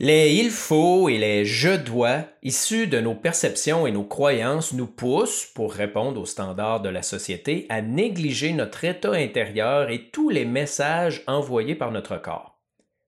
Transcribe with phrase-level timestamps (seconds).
[0.00, 4.86] Les il faut et les je dois, issus de nos perceptions et nos croyances, nous
[4.86, 10.28] poussent, pour répondre aux standards de la société, à négliger notre état intérieur et tous
[10.28, 12.60] les messages envoyés par notre corps.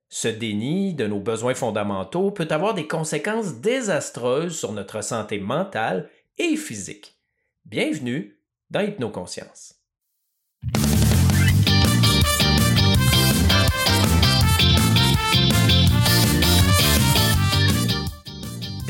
[0.08, 6.10] Ce déni de nos besoins fondamentaux peut avoir des conséquences désastreuses sur notre santé mentale
[6.38, 7.20] et physique.
[7.66, 9.79] Bienvenue dans Hypnoconscience.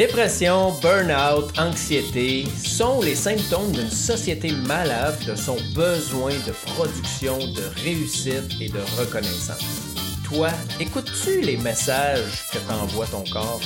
[0.01, 7.83] Dépression, burn-out, anxiété sont les symptômes d'une société malade de son besoin de production, de
[7.85, 9.61] réussite et de reconnaissance.
[10.25, 10.49] Toi,
[10.81, 13.61] écoutes-tu les messages que t'envoie ton corps?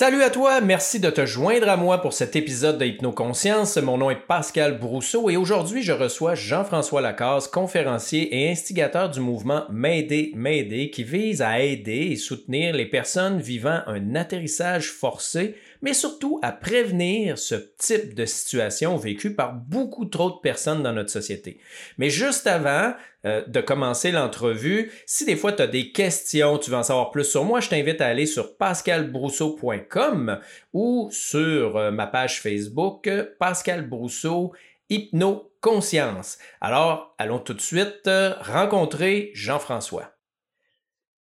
[0.00, 3.78] Salut à toi, merci de te joindre à moi pour cet épisode de Hypnoconscience.
[3.78, 9.18] Mon nom est Pascal Brousseau et aujourd'hui je reçois Jean-François Lacasse, conférencier et instigateur du
[9.18, 15.56] mouvement M'aider, M'aider qui vise à aider et soutenir les personnes vivant un atterrissage forcé
[15.82, 20.92] mais surtout à prévenir ce type de situation vécue par beaucoup trop de personnes dans
[20.92, 21.58] notre société.
[21.98, 22.92] Mais juste avant
[23.24, 27.10] euh, de commencer l'entrevue, si des fois tu as des questions, tu veux en savoir
[27.10, 30.38] plus sur moi, je t'invite à aller sur pascalbrousseau.com
[30.72, 33.10] ou sur euh, ma page Facebook
[33.40, 34.52] Pascal Brousseau
[34.88, 36.38] Hypno Conscience.
[36.60, 40.12] Alors, allons tout de suite euh, rencontrer Jean-François.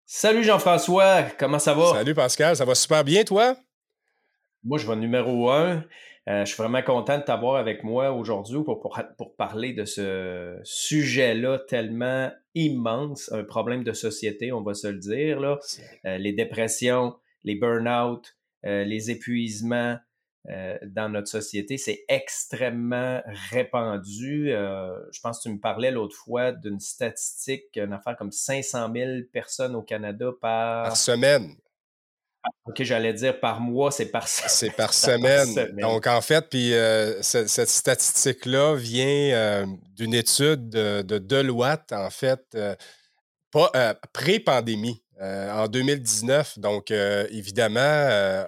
[0.04, 1.92] Salut Jean-François, comment ça va?
[1.92, 3.56] Salut Pascal, ça va super bien toi?
[4.64, 5.84] Moi, je vais numéro un.
[6.26, 9.84] Euh, je suis vraiment content de t'avoir avec moi aujourd'hui pour, pour, pour, parler de
[9.84, 15.38] ce sujet-là tellement immense, un problème de société, on va se le dire.
[15.38, 15.58] Là.
[16.06, 19.98] Euh, les dépressions, les burn-out, euh, les épuisements
[20.82, 24.50] dans notre société, c'est extrêmement répandu.
[24.50, 29.10] je pense que tu me parlais l'autre fois d'une statistique, une affaire comme 500 000
[29.32, 30.84] personnes au Canada par...
[30.84, 31.54] Par semaine.
[32.66, 34.50] OK, j'allais dire par mois, c'est par semaine.
[34.50, 35.76] C'est par semaine.
[35.76, 39.66] Donc, en fait, puis euh, cette, statistique-là vient euh,
[39.96, 42.74] d'une étude de, Deloitte, en fait, euh,
[44.12, 46.58] pré-pandémie, en 2019.
[46.58, 48.46] Donc, évidemment,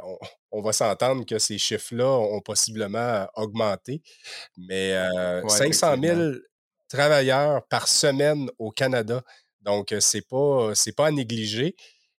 [0.51, 4.03] on, va s'entendre que ces chiffres-là ont possiblement augmenté.
[4.57, 4.95] Mais
[5.47, 6.21] 500 000
[6.89, 9.23] travailleurs par semaine au Canada.
[9.63, 11.77] Donc, c'est pas, pas à négliger.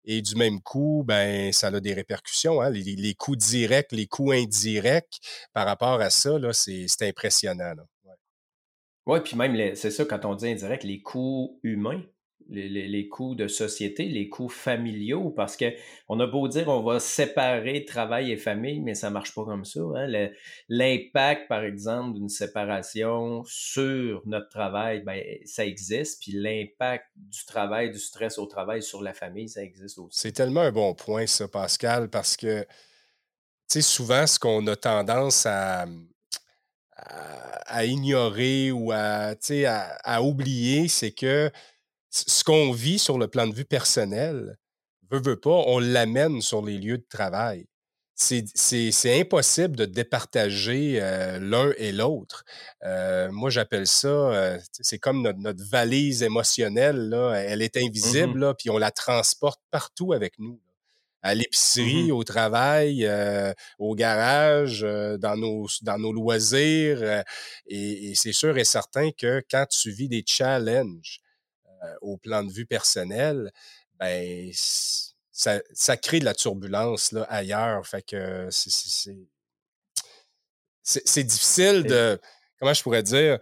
[0.09, 2.61] Et du même coup, ben, ça a des répercussions.
[2.61, 2.69] Hein?
[2.69, 5.19] Les, coûts directs, les coûts indirects
[5.51, 7.73] par rapport à ça, c'est impressionnant.
[8.05, 12.01] Oui, ouais, puis même, c'est ça, quand on dit indirect, les coûts humains
[12.49, 15.65] les, coûts de société, les coûts familiaux, parce que
[16.07, 19.65] on a beau dire on va séparer travail et famille, mais ça marche pas comme
[19.65, 19.79] ça.
[19.95, 20.29] Hein.
[20.69, 26.21] L'impact, par exemple, d'une séparation sur notre travail, ben, ça existe.
[26.21, 30.19] Puis l'impact du travail, du stress au travail sur la famille, ça existe aussi.
[30.19, 32.65] C'est tellement un bon point, ça, Pascal, parce que
[33.69, 35.85] tu souvent, ce qu'on a tendance à,
[37.83, 39.35] ignorer ou à
[40.21, 41.51] oublier, c'est que
[42.09, 44.57] ce qu'on vit sur le plan de vue personnel,
[45.11, 47.67] veut, veut pas, on l'amène sur les lieux de travail.
[48.19, 52.45] C'est impossible de départager euh, l'un et l'autre.
[52.83, 58.39] Euh, moi, j'appelle ça, euh, c'est comme notre, valise émotionnelle, là, elle est mmh invisible,
[58.39, 60.59] là, puis on la transporte partout avec nous.
[61.21, 63.07] À mmh l'épicerie, au travail,
[63.77, 67.23] au garage, dans, nos, dans nos loisirs.
[67.67, 71.21] et c'est sûr et certain que quand tu vis des challenges,
[72.01, 73.51] au plan de vue personnel,
[73.99, 74.49] ben,
[75.31, 77.85] ça, ça, crée de la turbulence là, ailleurs.
[77.85, 79.13] Fait que c'est
[81.23, 82.19] difficile de.
[82.59, 83.37] Comment je pourrais dire?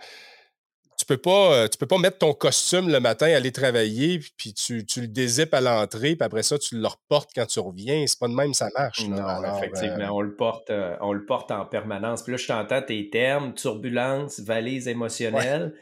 [0.98, 4.54] Tu peux pas, euh, tu peux pas mettre ton costume le matin, aller travailler, puis
[4.54, 8.08] tu, tu le dézippes à l'entrée, puis après ça, tu le reportes quand tu reviens.
[8.08, 9.06] C'est pas de même, ça marche.
[9.06, 10.72] Non, effectivement, euh on, le porte,
[11.02, 12.24] on le porte en permanence.
[12.24, 15.76] Puis là, je t'entends tes termes, turbulence, valise émotionnelle.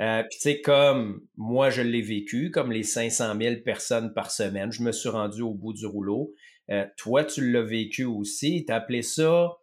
[0.00, 4.30] Euh, Puis tu sais, comme moi je l'ai vécu, comme les 500 000 personnes par
[4.30, 6.32] semaine, je me suis rendu au bout du rouleau.
[6.70, 8.64] Euh, toi, tu l'as vécu aussi.
[8.66, 9.58] Tu as appelé ça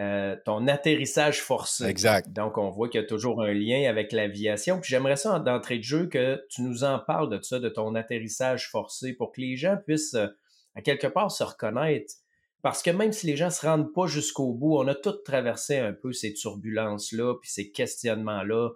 [0.00, 1.84] euh, ton atterrissage forcé.
[1.86, 2.32] Exact.
[2.32, 4.80] Donc, on voit qu'il y a toujours un lien avec l'aviation.
[4.80, 7.96] Puis j'aimerais ça, d'entrée de jeu, que tu nous en parles de ça, de ton
[7.96, 10.28] atterrissage forcé, pour que les gens puissent, euh,
[10.76, 12.14] à quelque part, se reconnaître.
[12.62, 15.20] Parce que même si les gens ne se rendent pas jusqu'au bout, on a tous
[15.24, 18.70] traversé un peu ces turbulences-là, puis ces questionnements-là.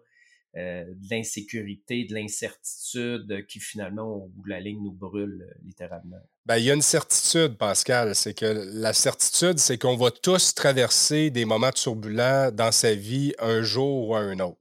[0.54, 6.18] Euh, de l'insécurité, de l'incertitude qui finalement, au la ligne, nous brûle euh, littéralement.
[6.44, 8.14] Ben, il y a une certitude, Pascal.
[8.14, 13.32] C'est que la certitude, c'est qu'on va tous traverser des moments turbulents dans sa vie
[13.38, 14.60] un jour ou un autre.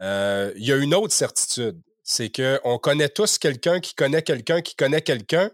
[0.00, 4.60] Euh, il y a une autre certitude, c'est qu'on connaît tous quelqu'un qui connaît quelqu'un
[4.60, 5.52] qui connaît quelqu'un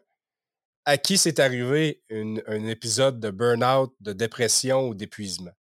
[0.86, 5.52] à qui c'est arrivé un épisode de burn-out, de dépression ou d'épuisement.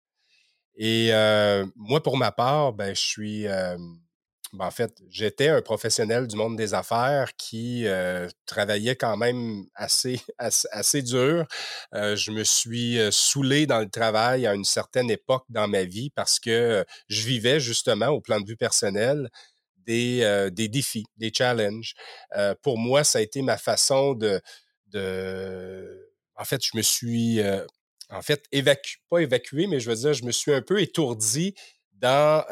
[0.82, 3.46] Et euh, moi, pour ma part, ben, je suis.
[3.46, 3.76] Euh,
[4.54, 9.66] ben, en fait, j'étais un professionnel du monde des affaires qui euh, travaillait quand même
[9.74, 11.46] assez, assez, dur.
[11.92, 16.40] je me suis saoulé dans le travail à une certaine époque dans ma vie parce
[16.40, 19.28] que je vivais justement, au plan de vue personnel,
[19.76, 21.94] des, des défis, des challenges.
[22.62, 24.40] pour moi, ça a été ma façon de,
[24.86, 26.10] de...
[26.36, 27.40] En fait, je me suis
[28.10, 31.54] en fait, évacué, pas évacué, mais je veux dire, je me suis un peu étourdi
[31.92, 32.44] dans,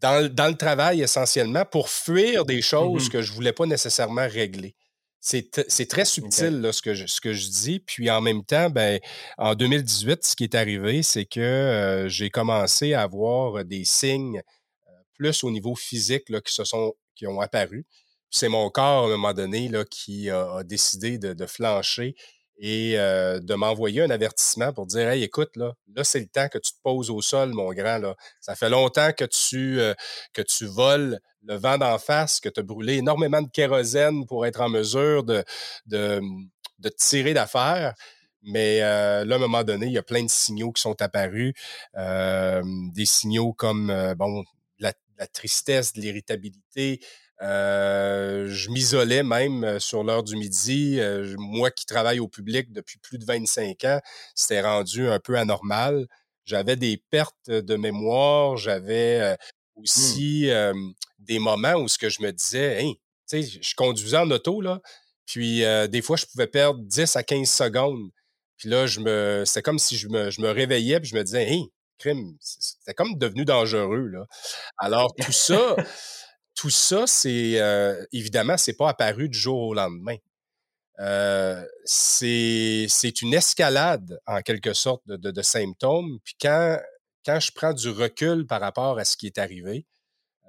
[0.00, 4.26] dans, le travail essentiellement pour fuir des mmh choses que je ne voulais pas nécessairement
[4.28, 4.74] régler.
[5.20, 7.80] C'est très subtil ce, que je, ce que je dis.
[7.80, 8.98] Puis en même temps, ben,
[9.36, 14.42] en 2018, ce qui est arrivé, c'est que j'ai commencé à avoir des signes
[15.12, 17.84] plus au niveau physique là, qui, se sont, qui ont apparu.
[18.30, 22.14] C'est mon corps, à un moment donné, là, qui a, décidé de, de, flancher
[22.62, 25.72] et de m'envoyer un avertissement pour dire Hey, écoute, là,
[26.02, 27.98] c'est le temps que tu te poses au sol, mon grand.
[27.98, 28.14] Là.
[28.40, 29.80] Ça fait longtemps que tu,
[30.34, 34.44] que tu voles le vent d'en face, que tu as brûlé énormément de kérosène pour
[34.44, 35.42] être en mesure de,
[35.86, 36.20] de,
[36.78, 37.94] de tirer d'affaire.
[38.42, 41.54] Mais là, à un moment donné, il y a plein de signaux qui sont apparus.
[41.96, 44.44] des signaux comme bon,
[44.78, 47.00] la, la tristesse, de l'irritabilité,
[47.42, 50.98] euh, je m'isolais même euh, sur l'heure du midi.
[51.00, 54.00] Euh, moi qui travaille au public depuis plus de 25 ans,
[54.34, 56.06] c'était rendu un peu anormal.
[56.44, 59.80] J'avais des pertes de mémoire, j'avais mmh.
[59.80, 60.50] aussi
[61.18, 62.94] des moments où ce que je me disais, hey,
[63.28, 64.80] tu sais, je conduisais en auto, là,
[65.26, 68.10] puis des fois, je pouvais perdre 10 à 15 secondes.
[68.56, 71.22] Puis là, je me, c'était comme si je me, je me réveillais, puis je me
[71.22, 74.26] disais, hey, crime, c'était comme devenu dangereux, là.
[74.76, 75.76] Alors, tout ça,
[76.60, 80.16] tout ça, c'est euh, évidemment, c'est pas apparu du jour au lendemain.
[80.98, 86.18] Euh, c'est une escalade, en quelque sorte, de, symptômes.
[86.22, 86.78] Puis quand,
[87.24, 89.86] quand je prends du recul par rapport à ce qui est arrivé,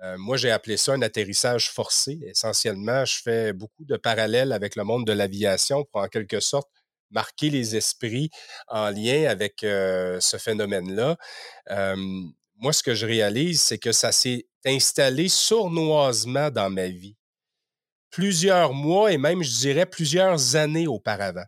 [0.04, 2.20] euh, moi, j'ai appelé ça un atterrissage forcé.
[2.26, 6.70] Essentiellement, je fais beaucoup de parallèles avec le monde de l'aviation pour, en quelque sorte,
[7.10, 8.32] marquer les esprits
[8.68, 11.16] en lien avec ce phénomène-là.
[12.62, 17.18] Moi, ce que je réalise, c'est que ça s'est installé sournoisement dans ma vie.
[18.12, 21.46] Plusieurs mois et même, je dirais, plusieurs années auparavant.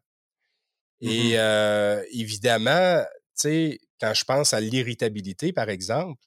[1.01, 6.19] Mmh et euh, évidemment, tu sais, quand je pense à l'irritabilité, par exemple,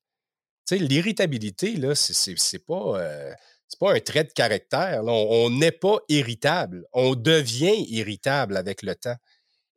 [0.69, 3.33] tu sais, l'irritabilité, là, c'est pas, euh,
[3.81, 5.03] pas un trait de caractère.
[5.05, 6.85] On n'est pas irritable.
[6.93, 9.17] On devient irritable avec le temps.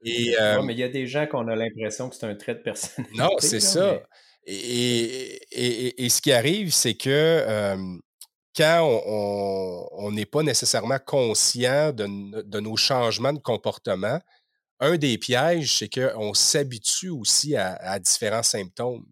[0.03, 2.55] Et, euh, mais il y a des gens qu'on a l'impression que c'est un trait
[2.55, 3.17] de personnalité.
[3.17, 4.01] Non, c'est ça.
[4.51, 7.75] Et, ce qui arrive, c'est que
[8.57, 14.19] quand on n'est pas nécessairement conscient de, nos changements de comportement,
[14.79, 19.05] un des pièges, c'est qu'on s'habitue aussi à, différents symptômes.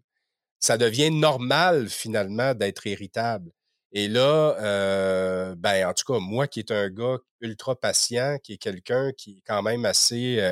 [0.58, 3.52] Ça devient normal finalement d'être irritable.
[3.92, 8.58] Et là, ben, en tout cas, moi qui est un gars ultra patient, qui est
[8.58, 10.42] quelqu'un qui est quand même assez,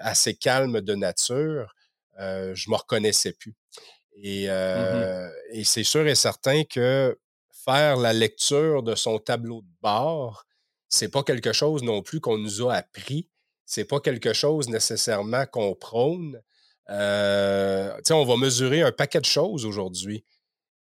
[0.00, 1.72] assez calme de nature,
[2.18, 3.54] euh, je me reconnaissais plus.
[4.22, 7.18] Et, mmh euh, et c'est sûr et certain que
[7.64, 10.46] faire la lecture de son tableau de bord,
[10.88, 13.28] c'est pas quelque chose non plus qu'on nous a appris.
[13.66, 16.40] C'est pas quelque chose nécessairement qu'on prône.
[16.88, 20.24] Euh, on va mesurer un paquet de choses aujourd'hui,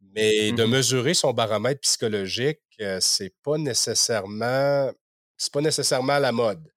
[0.01, 2.61] mais mmh de mesurer son baromètre psychologique,
[2.99, 4.91] c'est pas nécessairement
[5.37, 6.71] c'est pas nécessairement la mode.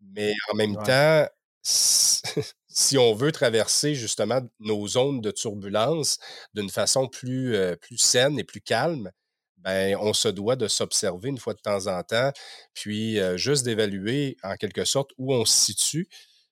[0.00, 1.26] Mais en même temps,
[2.74, 6.18] si on veut traverser justement nos zones de turbulence
[6.54, 9.10] d'une façon plus, euh, plus saine et plus calme,
[9.58, 12.32] ben, on se doit de s'observer une fois de temps en temps,
[12.74, 16.08] puis euh, juste d'évaluer en quelque sorte où on se situe,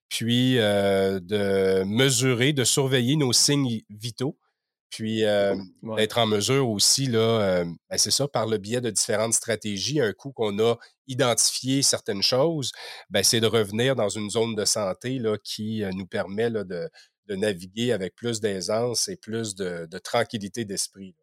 [0.09, 4.38] puis euh, de mesurer, de surveiller nos signes vitaux
[4.92, 5.56] puis euh,
[5.96, 10.00] d'être en mesure aussi, là, euh, ben, c'est ça, par le biais de différentes stratégies,
[10.00, 12.72] un coup qu'on a identifié certaines choses,
[13.08, 16.90] ben, c'est de revenir dans une zone de santé là, qui nous permet là, de,
[17.30, 21.16] naviguer avec plus d'aisance et plus de, tranquillité d'esprit.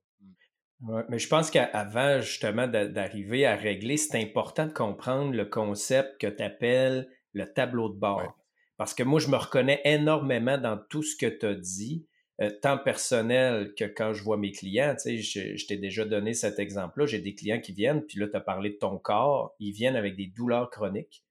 [0.81, 1.01] Mmh.
[1.07, 6.25] mais je pense qu'avant justement d'arriver à régler, c'est important de comprendre le concept que
[6.25, 8.35] tu appelles le tableau de bord.
[8.77, 12.07] Parce que moi, je me reconnais énormément dans tout ce que tu as dit.
[12.41, 14.95] Euh, tant personnel que quand je vois mes clients.
[14.95, 17.05] Tu sais, je, je t'ai déjà donné cet exemple-là.
[17.05, 19.55] J'ai des clients qui viennent, puis là, tu as parlé de ton corps.
[19.59, 21.23] Ils viennent avec des douleurs chroniques.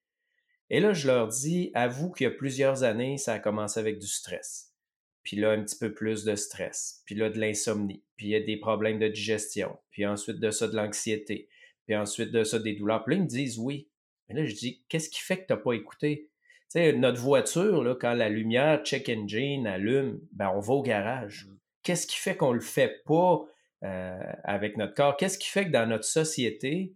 [0.70, 3.98] Et là, je leur dis, avoue qu'il y a plusieurs années, ça a commencé avec
[3.98, 4.74] du stress.
[5.22, 7.02] Puis là, un petit peu plus de stress.
[7.06, 8.02] Puis là, de l'insomnie.
[8.16, 9.78] Puis il y a des problèmes de digestion.
[9.90, 11.48] Puis ensuite de ça, de l'anxiété.
[11.86, 13.04] Puis ensuite de ça, des douleurs.
[13.04, 13.88] Puis là, ils me disent oui.
[14.28, 16.30] Mais là, je dis, qu'est-ce qui fait que tu n'as pas écouté?
[16.70, 20.82] Tu sais, notre voiture, là, quand la lumière check engine allume, ben, on va au
[20.82, 21.46] garage.
[21.46, 21.56] Mmh.
[21.82, 23.42] Qu'est-ce qui fait qu'on le fait pas
[23.84, 25.16] euh, avec notre corps?
[25.16, 26.92] Qu'est-ce qui fait que dans notre société,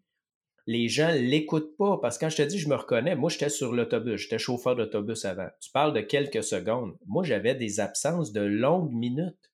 [0.67, 1.99] les gens l'écoutent pas?
[2.03, 4.77] Parce que quand je te dis, je me reconnais, moi, j'étais sur l'autobus, j'étais chauffeur
[4.77, 5.49] d'autobus avant.
[5.63, 6.95] Tu parles de quelques secondes.
[7.07, 9.53] Moi, j'avais des absences de longues minutes,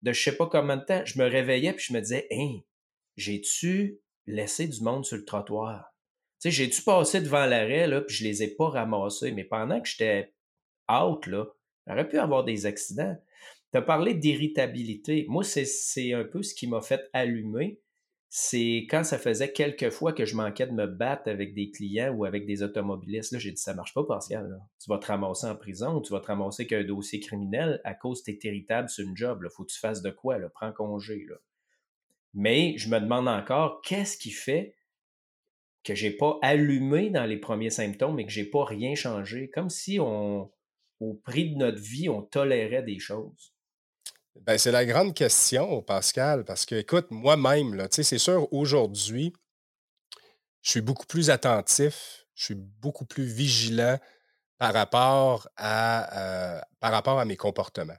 [0.00, 1.02] de je sais pas combien de temps.
[1.04, 2.60] Je me réveillais puis je me disais, hein,
[3.18, 5.87] j'ai-tu laissé du monde sur le trottoir?
[6.38, 9.88] Sais, j'ai-tu passé devant l'arrêt, là, puis je les ai pas ramassés, mais pendant que
[9.88, 10.32] j'étais
[10.90, 11.46] out, là,
[11.86, 13.16] j'aurais pu avoir des accidents.
[13.72, 15.26] Tu as parlé d'irritabilité.
[15.28, 17.80] Moi, c'est un peu ce qui m'a fait allumer.
[18.30, 22.14] C'est quand ça faisait quelques fois que je manquais de me battre avec des clients
[22.14, 23.32] ou avec des automobilistes.
[23.32, 24.60] Là, j'ai dit, ça marche pas, Pascal.
[24.82, 27.94] Tu vas te ramasser en prison ou tu vas te ramasser qu'un dossier criminel à
[27.94, 29.40] cause que tu es irritable sur une job.
[29.42, 30.38] Il faut que tu fasses de quoi?
[30.38, 30.50] Là?
[30.50, 31.24] Prends congé.
[31.28, 31.36] Là.
[32.34, 34.74] Mais je me demande encore, qu'est-ce qui fait
[35.88, 39.70] que j'ai pas allumé dans les premiers symptômes et que j'ai pas rien changé, comme
[39.70, 40.50] si on,
[41.00, 43.54] au prix de notre vie, on tolérait des choses.
[44.42, 49.32] Ben, c'est la grande question, Pascal, parce que, écoute, moi-même, c'est sûr, aujourd'hui,
[50.62, 53.98] je suis beaucoup plus attentif, je suis beaucoup plus vigilant
[54.58, 57.98] par rapport à, euh, par rapport à mes comportements.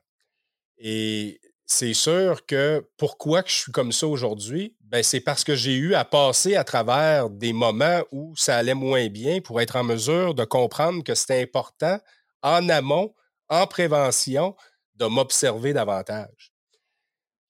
[0.78, 1.42] Et
[1.72, 5.76] c'est sûr que pourquoi que je suis comme ça aujourd'hui, ben c'est parce que j'ai
[5.76, 9.84] eu à passer à travers des moments où ça allait moins bien pour être en
[9.84, 12.00] mesure de comprendre que c'était important
[12.42, 13.14] en amont,
[13.50, 14.56] en prévention,
[14.96, 16.52] de m'observer davantage.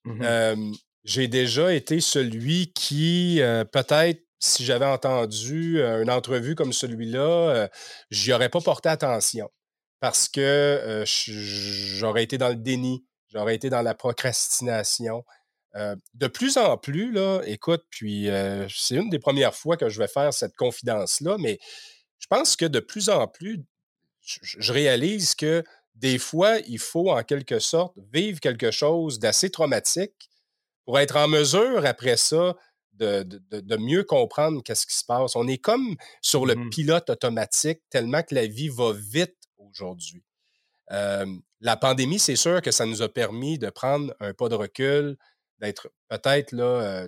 [0.04, 0.74] Mmh
[1.06, 7.70] j'ai déjà été celui qui, euh, peut-être, si j'avais entendu euh, une entrevue comme celui-là,
[8.12, 9.50] j'y aurais pas porté attention
[10.02, 15.24] parce que j'aurais été dans le déni, j'aurais été dans la procrastination.
[15.76, 19.90] Euh, de plus en plus, là, écoute, puis euh, c'est une des premières fois que
[19.90, 21.60] je vais faire cette confidence-là, mais
[22.18, 23.64] je pense que de plus en plus,
[24.22, 25.64] je, réalise que
[25.96, 30.30] des fois, il faut en quelque sorte vivre quelque chose d'assez traumatique
[30.86, 32.56] pour être en mesure, après ça,
[32.94, 35.36] de, mieux comprendre qu'est-ce qui se passe.
[35.36, 40.24] On est comme sur le mmh pilote automatique tellement que la vie va vite aujourd'hui.
[40.92, 41.26] Euh,
[41.62, 45.18] la pandémie, c'est sûr que ça nous a permis de prendre un pas de recul,
[45.60, 47.08] d'être peut-être là, euh,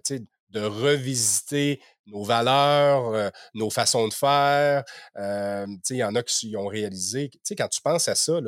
[0.49, 4.83] de revisiter nos valeurs, euh, nos façons de faire.
[5.17, 7.31] Euh, il y en a qui ont réalisé.
[7.57, 8.39] Quand tu penses à ça,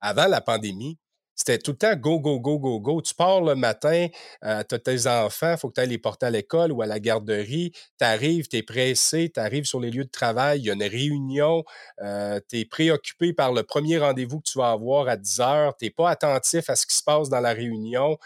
[0.00, 0.98] avant la pandémie,
[1.44, 3.02] c'était tout le temps go, go, go, go, go.
[3.02, 4.06] Tu pars le matin,
[4.44, 6.82] euh, tu as tes enfants, il faut que tu ailles les porter à l'école ou
[6.82, 7.72] à la garderie.
[7.98, 10.74] Tu arrives, tu es pressé, tu arrives sur les lieux de travail, il y a
[10.74, 11.64] une réunion,
[12.00, 15.76] euh, tu es préoccupé par le premier rendez-vous que tu vas avoir à 10 heures,
[15.76, 18.16] tu n'es pas attentif à ce qui se passe dans la réunion.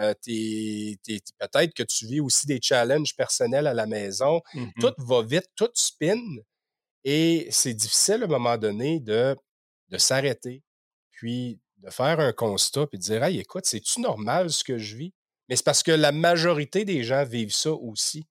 [0.00, 4.42] Euh, peut-être que tu vis aussi des challenges personnels à la maison.
[4.54, 4.72] Mm-hmm.
[4.80, 6.20] Tout va vite, tout spin.
[7.04, 9.34] Et c'est difficile à un moment donné de,
[9.88, 10.62] de s'arrêter,
[11.12, 14.96] puis de faire un constat et de dire Hey, écoute, c'est-tu normal ce que je
[14.96, 15.12] vis?
[15.48, 18.26] Mais c'est parce que la majorité des gens vivent ça aussi.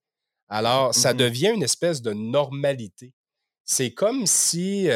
[0.48, 3.12] Alors, ça mmh devient une espèce de normalité.
[3.64, 4.88] C'est comme si,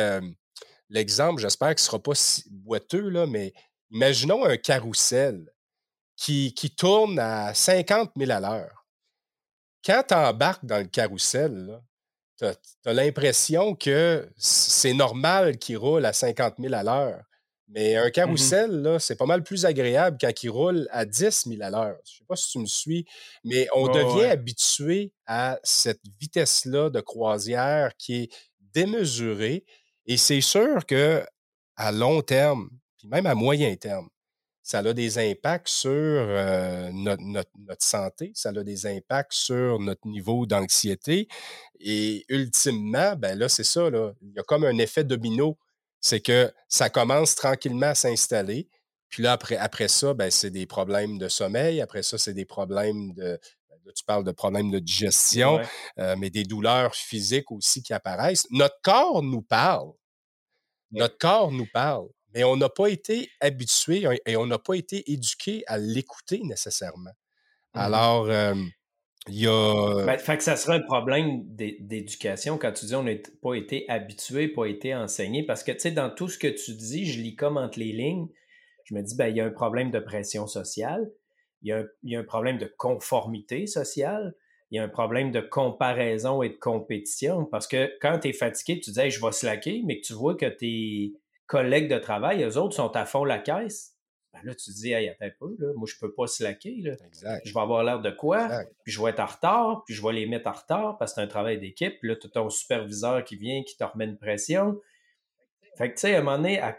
[0.89, 3.53] l'exemple, j'espère qu'il ne sera pas si boiteux, là, mais
[3.91, 5.53] imaginons un carrousel
[6.17, 8.87] qui, qui tourne à 50 000 à l'heure.
[9.85, 11.83] Quand tu embarques dans le carrousel,
[12.39, 17.25] tu as l'impression que c'est normal qu'il roule à 50 000 à l'heure.
[17.75, 21.63] Mais un mmh carrousel, c'est pas mal plus agréable quand il roule à 10 000
[21.63, 21.99] à l'heure.
[22.05, 23.07] Je ne sais pas si tu me suis,
[23.45, 28.29] mais on devient habitué à cette vitesse-là de croisière qui est
[28.75, 29.65] démesurée.
[30.05, 31.25] Et c'est sûr que
[31.77, 34.09] à long terme, puis même à moyen terme,
[34.63, 40.07] ça a des impacts sur euh, notre, notre, santé, ça a des impacts sur notre
[40.07, 41.27] niveau d'anxiété.
[41.81, 45.59] Et ultimement, ben là, c'est ça, là, il y a comme un effet domino
[46.03, 48.69] c'est que ça commence tranquillement à s'installer.
[49.09, 51.81] Puis là, après, après ça, ben, c'est des problèmes de sommeil.
[51.81, 53.39] Après ça, c'est des problèmes de.
[53.71, 55.61] Ben, tu parles de problèmes de digestion,
[55.99, 58.47] euh, mais des douleurs physiques aussi qui apparaissent.
[58.51, 59.93] Notre corps nous parle.
[60.91, 62.09] Notre corps nous parle.
[62.35, 67.11] Mais on n'a pas été habitué et on n'a pas été éduqué à l'écouter nécessairement.
[67.75, 68.55] Mmh Alors, euh,
[69.29, 70.05] a.
[70.05, 73.85] Ben, fait que ça serait un problème d'éducation quand tu dis on n'a pas été
[73.89, 75.45] habitué, pas été enseigné.
[75.45, 77.93] Parce que, tu sais, dans tout ce que tu dis, je lis comme entre les
[77.93, 78.29] lignes.
[78.85, 81.11] je me dis, ben, il y a un problème de pression sociale,
[81.63, 84.35] il y a un, il y a un problème de conformité sociale,
[84.73, 88.33] il y a un problème de comparaison et de compétition parce que quand tu es
[88.33, 91.13] fatigué, tu dis je vais slacker, mais que tu vois que tes
[91.47, 93.92] collègues de travail, eux autres, sont à fond la caisse.
[94.33, 96.81] Ben là, tu te dis, hey, attends un peu, là, moi, je peux pas slacker.
[96.81, 96.97] Là.
[97.45, 98.49] Je vais avoir l'air de quoi?
[98.83, 101.17] Puis je vais être en retard, puis je vais les mettre en retard parce que
[101.17, 101.99] c'est un travail d'équipe.
[102.01, 104.81] Puis là, tu as ton superviseur qui vient, qui te remet une pression.
[105.77, 106.77] Fait que, tu sais, à un moment donné, à,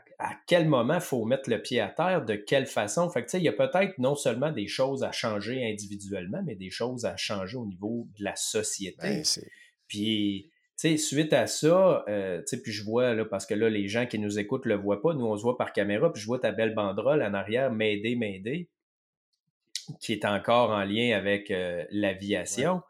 [0.47, 3.09] quel moment il faut mettre le pied à terre, de quelle façon?
[3.09, 6.41] Fait que, tu sais, il y a peut-être non seulement des choses à changer individuellement,
[6.45, 8.97] mais des choses à changer au niveau de la société.
[9.01, 9.23] Ben,
[9.87, 10.52] puis,
[10.89, 13.87] sais, suite à ça, euh, tu sais, puis je vois, là, parce que là, les
[13.87, 16.27] gens qui nous écoutent le voient pas, nous, on se voit par caméra, puis je
[16.27, 18.69] vois ta belle banderole en arrière, m'aider, m'aider,
[19.99, 22.81] qui est encore en lien avec euh, l'aviation.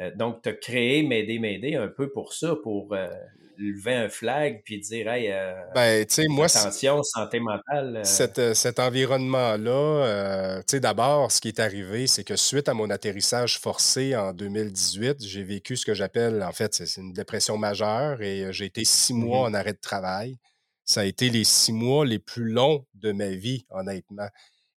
[0.00, 2.94] Euh, donc, tu as créé M'aider, m'aider un peu pour ça, pour
[3.58, 7.96] lever un flag puis dire hey, euh, ben, moi, attention, santé mentale.
[7.96, 8.26] Euh.
[8.38, 14.16] Euh, cet, environnement-là, d'abord, ce qui est arrivé, c'est que suite à mon atterrissage forcé
[14.16, 18.66] en 2018, j'ai vécu ce que j'appelle, en fait, c'est une dépression majeure et j'ai
[18.66, 19.50] été six mois mm-hmm.
[19.50, 20.38] en arrêt de travail.
[20.84, 24.28] Ça a été les six mois les plus longs de ma vie, honnêtement.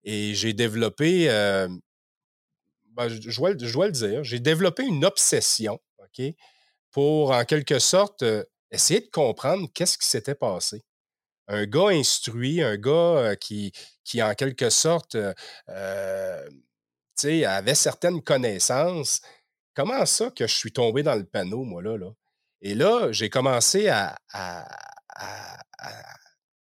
[0.03, 5.79] Et j'ai développé, ben, je, je, dois, je dois le dire, j'ai développé une obsession,
[5.99, 6.25] OK,
[6.91, 8.25] pour en quelque sorte
[8.71, 10.83] essayer de comprendre qu'est-ce qui s'était passé.
[11.47, 13.71] Un gars instruit, un gars qui,
[14.03, 16.49] qui en quelque sorte euh,
[17.45, 19.21] avait certaines connaissances.
[19.75, 21.97] Comment ça que je suis tombé dans le panneau, moi, là?
[21.97, 22.11] là?
[22.61, 24.17] Et là, j'ai commencé à,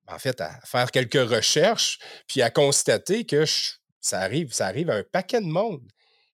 [0.08, 3.46] en fait, à faire quelques recherches, puis à constater que
[4.02, 5.88] ça, arrive, ça arrive à un paquet de monde.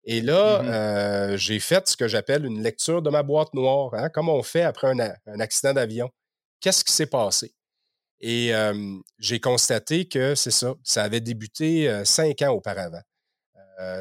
[0.05, 3.93] Et là, mmh euh, j'ai fait ce que j'appelle une lecture de ma boîte noire,
[3.93, 6.09] hein, comme on fait après un, accident d'avion.
[6.59, 7.53] Qu'est-ce qui s'est passé?
[8.19, 8.53] Et
[9.19, 13.01] j'ai constaté que c'est ça, ça avait débuté cinq ans auparavant.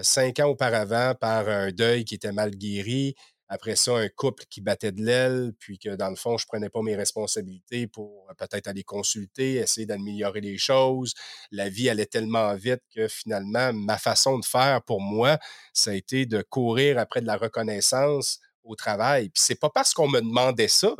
[0.02, 3.16] cinq ans auparavant par un deuil qui était mal guéri,
[3.52, 6.70] après ça, un couple qui battait de l'aile, puis que dans le fond, je prenais
[6.70, 11.12] pas mes responsabilités pour euh, peut-être aller consulter, essayer d'améliorer les choses.
[11.50, 15.38] La vie allait tellement vite que finalement, ma façon de faire pour moi,
[15.74, 19.28] ça a été de courir après de la reconnaissance au travail.
[19.28, 20.94] Puis c'est pas parce qu'on me demandait ça,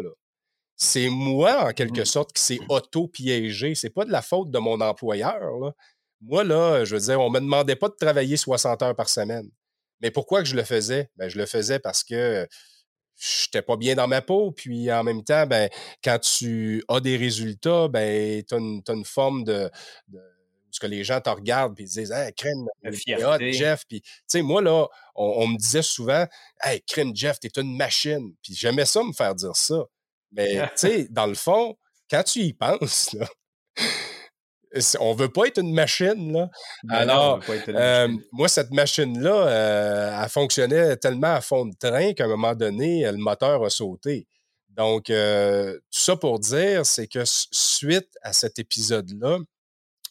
[0.76, 2.05] C'est moi, en quelque mmh.
[2.05, 3.74] sorte, qui s'est auto-piégé.
[3.74, 5.72] C'est pas de la faute de mon employeur.
[6.20, 9.50] Moi, là, je veux dire, on me demandait pas de travailler 60 heures par semaine.
[10.02, 11.10] Mais pourquoi que je le faisais?
[11.16, 12.46] Ben, je le faisais parce que
[13.18, 14.50] je n'étais pas bien dans ma peau.
[14.50, 15.70] Puis en même temps, ben,
[16.02, 18.58] quand tu as des résultats, ben, tu as,
[18.92, 19.70] une forme de,
[20.70, 22.66] ce que les gens te regardent et disent Hey, crème,
[23.52, 23.84] Jeff.
[23.88, 26.26] Puis, tu sais, moi, là, on, me disait souvent
[26.62, 28.34] Hey, crème, Jeff, t'es une machine.
[28.42, 29.84] Puis j'aimais ça me faire dire ça.
[30.32, 31.76] Mais, tu sais, dans le fond,
[32.10, 33.28] quand tu y penses, là,
[35.00, 36.50] on veut pas être une machine, là.
[36.88, 42.28] Alors, euh, moi, cette machine-là, euh, elle fonctionnait tellement à fond de train qu'à un
[42.28, 44.26] moment donné, le moteur a sauté.
[44.70, 49.38] Donc, euh, tout ça pour dire, c'est que suite à cet épisode-là,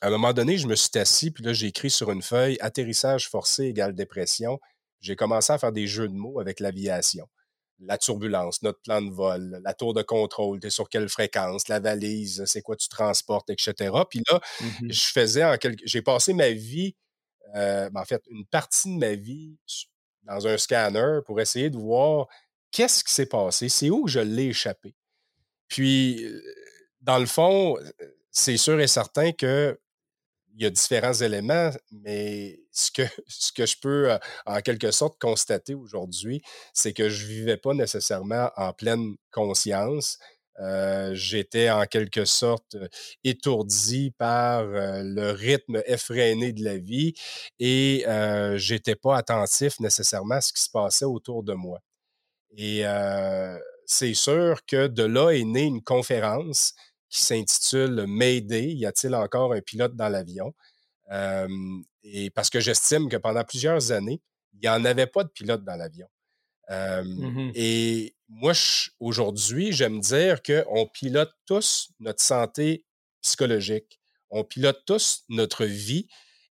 [0.01, 2.57] à un moment donné, je me suis assis, puis là, j'ai écrit sur une feuille
[2.59, 4.59] atterrissage forcé égale dépression.
[4.99, 7.27] J'ai commencé à faire des jeux de mots avec l'aviation
[7.81, 11.67] la turbulence, notre plan de vol, la tour de contrôle, tu es sur quelle fréquence,
[11.67, 13.91] la valise, c'est quoi tu transportes, etc.
[14.09, 15.81] Puis là, mmh je faisais en quelque...
[15.85, 16.95] J'ai passé ma vie,
[17.55, 19.57] euh, ben, en fait, une partie de ma vie
[20.23, 22.27] dans un scanner pour essayer de voir
[22.71, 24.95] qu'est-ce qui s'est passé, c'est où je l'ai échappé.
[25.67, 26.41] Puis, euh,
[27.01, 27.77] dans le fond,
[28.29, 29.79] c'est sûr et certain que
[30.55, 34.91] il y a différents éléments, mais ce que, ce que je peux euh, en quelque
[34.91, 36.41] sorte constater aujourd'hui,
[36.73, 40.17] c'est que je ne vivais pas nécessairement en pleine conscience.
[40.59, 42.87] Euh, j'étais en quelque sorte euh,
[43.23, 47.13] étourdi par le rythme effréné de la vie
[47.59, 48.05] et
[48.55, 51.79] j'étais pas attentif nécessairement à ce qui se passait autour de moi.
[52.57, 52.83] Et
[53.85, 56.73] c'est sûr que de là est née une conférence
[57.11, 60.53] qui s'intitule Mayday, y a-t-il encore un pilote dans l'avion?
[62.03, 64.21] et parce que j'estime que pendant plusieurs années,
[64.53, 66.07] il n'y en avait pas de pilote dans l'avion.
[66.69, 68.53] Mmh et moi,
[69.01, 72.85] aujourd'hui, j'aime dire qu'on pilote tous notre santé
[73.21, 73.99] psychologique.
[74.29, 76.07] On pilote tous notre vie.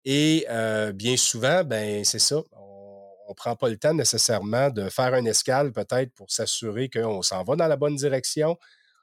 [0.07, 0.47] Et
[0.95, 2.43] bien souvent, ben c'est ça.
[2.53, 7.21] On ne prend pas le temps nécessairement de faire un escale peut-être pour s'assurer qu'on
[7.21, 8.57] s'en va dans la bonne direction,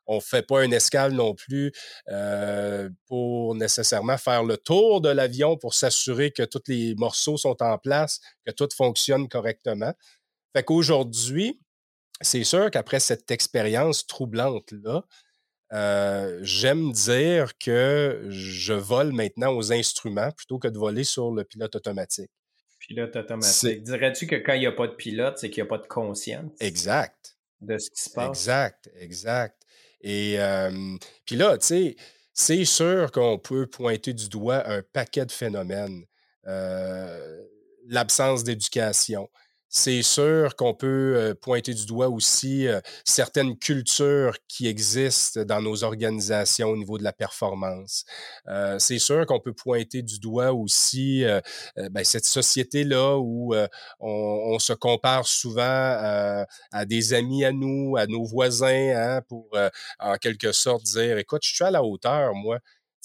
[0.06, 1.72] on ne fait pas une escale non plus
[2.10, 7.62] euh, pour nécessairement faire le tour de l'avion pour s'assurer que tous les morceaux sont
[7.62, 9.94] en place, que tout fonctionne correctement.
[10.56, 11.60] Fait qu'aujourd'hui,
[12.22, 15.04] c'est sûr qu'après cette expérience troublante-là,
[16.42, 21.76] j'aime dire que je vole maintenant aux instruments plutôt que de voler sur le pilote
[21.76, 22.30] automatique.
[22.80, 23.82] Pilote automatique.
[23.82, 25.88] Dirais-tu que quand il n'y a pas de pilote, c'est qu'il n'y a pas de
[25.88, 26.52] conscience?
[26.60, 27.38] Exact.
[27.62, 28.38] De ce qui se passe?
[28.38, 29.63] Exact, exact.
[30.04, 30.38] Et
[31.26, 31.96] puis là, tu sais,
[32.34, 36.06] c'est sûr qu'on peut pointer du doigt un paquet de phénomènes.
[37.88, 39.30] L'absence d'éducation,
[39.76, 42.68] c'est sûr qu'on peut pointer du doigt aussi
[43.04, 48.06] certaines cultures qui existent dans nos organisations au niveau de la performance.
[48.78, 51.26] c'est sûr qu'on peut pointer du doigt aussi
[51.90, 53.56] ben, cette société-là où
[54.00, 59.50] on, se compare souvent à des amis à nous, à nos voisins, hein, pour
[60.00, 62.60] en quelque sorte dire, écoute, je suis à la hauteur, moi.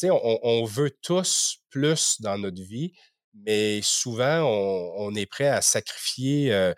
[0.04, 2.92] On, on veut tous plus dans notre vie
[3.46, 4.42] mais souvent,
[4.98, 6.72] on, est prêt à sacrifier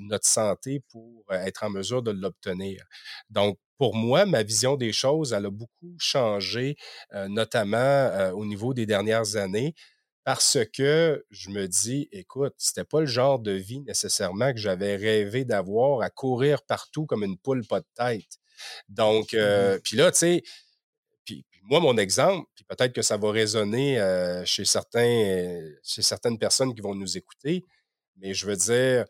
[0.00, 2.84] notre santé pour être en mesure de l'obtenir.
[3.30, 6.76] Donc, pour moi, ma vision des choses, elle a beaucoup changé,
[7.28, 9.74] notamment au niveau des dernières années,
[10.24, 14.96] parce que je me dis, écoute, c'était pas le genre de vie nécessairement que j'avais
[14.96, 18.38] rêvé d'avoir à courir partout comme une poule pas de tête.
[18.88, 20.42] Donc, mmh puis là, tu sais,
[21.64, 23.96] moi, mon exemple, puis peut-être que ça va résonner
[24.44, 27.64] chez, certains, chez certaines personnes qui vont nous écouter,
[28.16, 29.04] mais je veux dire,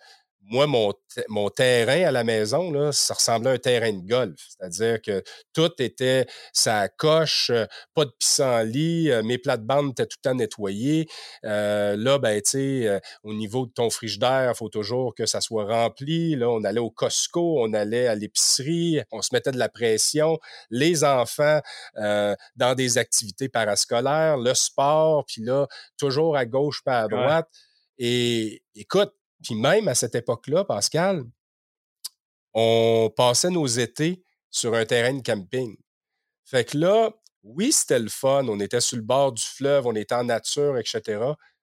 [0.46, 0.92] moi, mon,
[1.28, 4.38] mon, terrain à la maison, là, ça ressemblait à un terrain de golf.
[4.48, 10.18] C'est-à-dire que tout était ça coche, euh, pas de pissenlit, euh, mes plates-bandes étaient tout
[10.22, 11.06] le temps nettoyées.
[11.44, 15.40] Euh, là, ben, tu sais, au niveau de ton frigidaire, il faut toujours que ça
[15.40, 16.36] soit rempli.
[16.36, 20.38] Là, on allait au Costco, on allait à l'épicerie, on se mettait de la pression.
[20.70, 21.60] Les enfants
[21.96, 25.66] dans des activités parascolaires, le sport, puis là,
[25.98, 27.48] toujours à gauche, pas à droite.
[27.98, 29.12] Et écoute,
[29.44, 31.24] puis même à cette époque-là, Pascal,
[32.54, 35.76] on passait nos étés sur un terrain de camping.
[36.44, 37.10] Fait que là,
[37.42, 38.46] oui, c'était le fun.
[38.48, 41.20] On était sur le bord du fleuve, on était en nature, etc.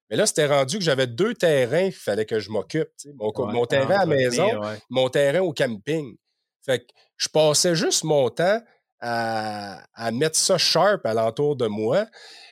[0.09, 2.89] Mais là, c'était rendu que j'avais deux terrains qu'il fallait que je m'occupe.
[3.17, 4.49] Mon, terrain à la maison,
[4.89, 6.15] mon terrain au camping.
[6.63, 6.85] Fait que
[7.17, 8.61] je passais juste mon temps
[9.01, 12.05] à, à mettre ça sharp alentour de moi.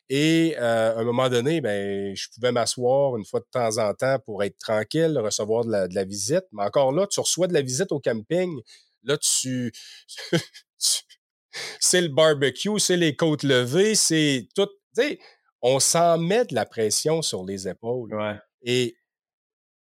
[0.09, 3.93] Et euh, à un moment donné, ben, je pouvais m'asseoir une fois de temps en
[3.93, 6.45] temps pour être tranquille, recevoir de la, visite.
[6.51, 8.59] Mais encore là, tu reçois de la visite au camping.
[9.03, 9.71] Là, tu,
[11.79, 14.67] c'est le barbecue, c'est les côtes levées, c'est tout.
[14.95, 15.19] Tu sais,
[15.61, 18.09] on s'en met de la pression sur les épaules.
[18.63, 18.95] Et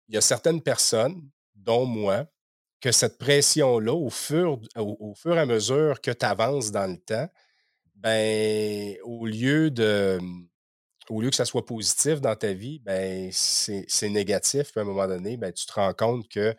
[0.10, 1.22] il y a certaines personnes,
[1.56, 2.26] dont moi,
[2.82, 6.98] que cette pression-là, au fur, au, fur et à mesure que tu avances dans le
[6.98, 7.28] temps,
[7.96, 10.20] ben, au lieu de
[11.10, 14.72] au lieu que ça soit positif dans ta vie, ben, c'est négatif.
[14.72, 16.54] Puis à un moment donné, ben, tu te rends compte que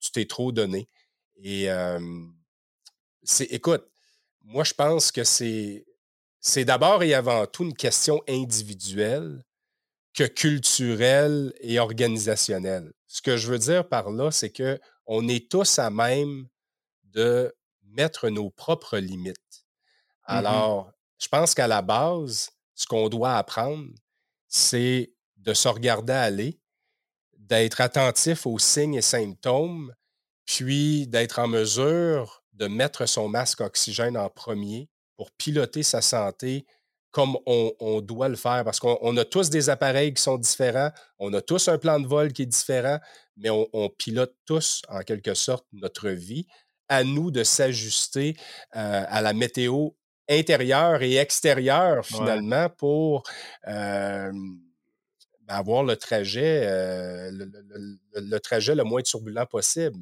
[0.00, 0.88] tu t'es trop donné.
[1.36, 1.68] Et
[3.22, 3.84] c'est, écoute,
[4.42, 5.84] moi, je pense que c'est,
[6.40, 9.44] c'est d'abord et avant tout une question individuelle
[10.14, 12.92] que culturelle et organisationnelle.
[13.06, 16.48] Ce que je veux dire par là, c'est que on est tous à même
[17.04, 19.38] de mettre nos propres limites.
[20.28, 23.88] Mmh Alors, je pense qu'à la base, ce qu'on doit apprendre,
[24.48, 26.60] c'est de se regarder aller,
[27.36, 29.94] d'être attentif aux signes et symptômes,
[30.46, 36.66] puis d'être en mesure de mettre son masque oxygène en premier pour piloter sa santé
[37.14, 40.90] comme on, doit le faire, parce qu'on a tous des appareils qui sont différents,
[41.20, 42.98] on a tous un plan de vol qui est différent,
[43.36, 46.46] mais on, pilote tous, en quelque sorte, notre vie.
[46.88, 48.36] À nous de s'ajuster
[48.76, 49.90] euh, à la météo
[50.28, 53.22] intérieur et extérieur finalement pour
[53.66, 54.32] ben,
[55.48, 56.62] avoir le trajet,
[57.30, 59.98] le, trajet le moins turbulent possible.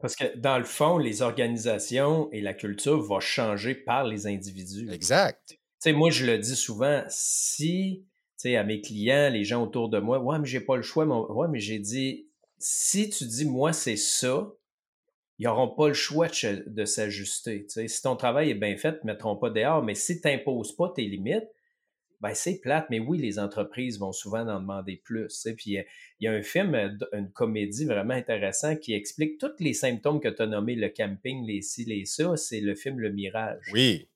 [0.00, 4.90] parce que dans le fond, les organisations et la culture vont changer par les individus.
[4.90, 5.58] Exact.
[5.86, 8.04] moi, je le dis souvent, si
[8.48, 11.14] à mes clients, les gens autour de moi, ouais, mais j'ai pas le choix, mais
[11.14, 12.26] ouais, mais j'ai dit,
[12.60, 14.52] si tu dis moi c'est ça,
[15.38, 17.66] ils n'auront pas le choix de, s'ajuster.
[17.66, 20.76] Si ton travail est bien fait, ils ne mettront pas dehors, mais si tu n'imposes
[20.76, 21.48] pas tes limites,
[22.20, 25.48] ben c'est plate, mais oui, les entreprises vont souvent en demander plus.
[25.56, 25.84] Puis il
[26.20, 26.74] y a un film,
[27.14, 31.46] une comédie vraiment intéressant qui explique tous les symptômes que tu as nommés, le camping,
[31.46, 33.64] les ci, les ça, c'est le film Le Mirage.
[33.72, 34.10] Oui.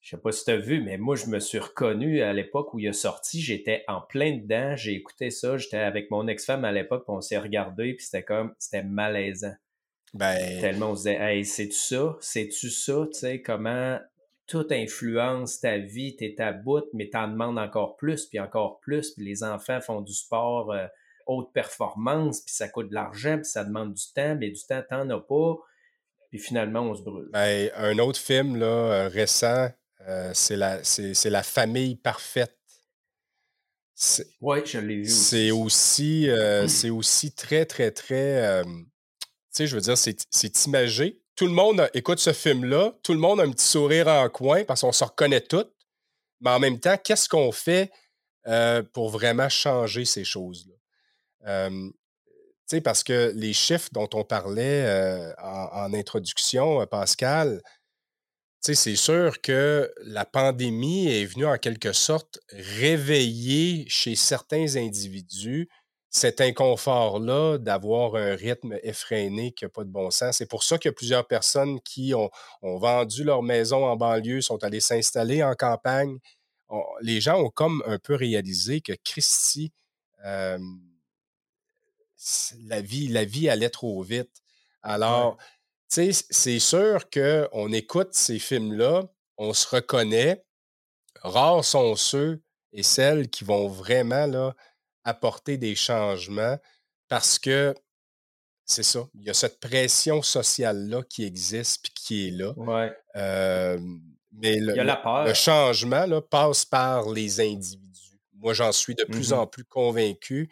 [0.00, 2.72] Je sais pas si tu as vu, mais moi, je me suis reconnu à l'époque
[2.72, 6.64] où il a sorti, j'étais en plein dedans, j'ai écouté ça, j'étais avec mon ex-femme
[6.64, 9.54] à l'époque, on s'est regardé, puis c'était comme, c'était malaisant.
[10.14, 10.60] Ben...
[10.60, 12.16] Tellement on se disait, hey, c'est-tu ça?
[12.20, 13.06] C'est-tu ça?
[13.12, 13.98] Tu sais, comment
[14.50, 19.12] tout influence ta vie, t'es ta bout, mais t'en demandes encore plus, puis encore plus,
[19.12, 20.86] puis les enfants font du sport euh,
[21.26, 24.82] haute performance, puis ça coûte de l'argent, puis ça demande du temps, mais du temps,
[24.88, 25.54] t'en as pas.
[26.30, 27.28] puis finalement, on se brûle.
[27.32, 29.68] Ben, un autre film là, euh, récent,
[30.08, 30.80] euh, c'est la,
[31.24, 32.56] la famille parfaite.
[34.40, 35.08] Oui, je l'ai vu.
[35.08, 38.62] C'est aussi, euh, c'est aussi très, très, très.
[38.64, 38.70] tu
[39.50, 41.20] sais, je veux dire, c'est imagé.
[41.36, 44.64] Tout le monde écoute ce film-là, tout le monde a un petit sourire en coin
[44.64, 45.66] parce qu'on se reconnaît tous.
[46.40, 47.90] Mais en même temps, qu'est-ce qu'on fait
[48.92, 50.74] pour vraiment changer ces choses-là?
[52.78, 57.60] parce que les chiffres dont on parlait euh, en, introduction, euh, Pascal,
[58.60, 65.68] c'est sûr que la pandémie est venue en quelque sorte réveiller chez certains individus
[66.10, 70.38] cet inconfort-là d'avoir un rythme effréné qui n'a pas de bon sens.
[70.38, 72.30] C'est pour ça qu'il y a plusieurs personnes qui ont,
[72.62, 76.18] vendu leur maison en banlieue, sont allées s'installer en campagne.
[77.00, 79.72] les gens ont comme un peu réalisé que Christy,
[80.24, 80.58] euh,
[82.66, 84.42] la vie, la vie allait trop vite.
[84.82, 85.38] Alors,
[85.90, 89.04] sais, c'est sûr qu'on écoute ces films-là,
[89.36, 90.44] on se reconnaît.
[91.22, 94.54] Rares sont ceux et celles qui vont vraiment là,
[95.04, 96.58] apporter des changements
[97.08, 97.74] parce que
[98.64, 102.54] c'est ça, il y a cette pression sociale-là qui existe et qui est là.
[104.32, 108.20] mais le, le changement là, passe par les individus.
[108.34, 110.50] Moi, j'en suis de plus mmh en plus convaincu.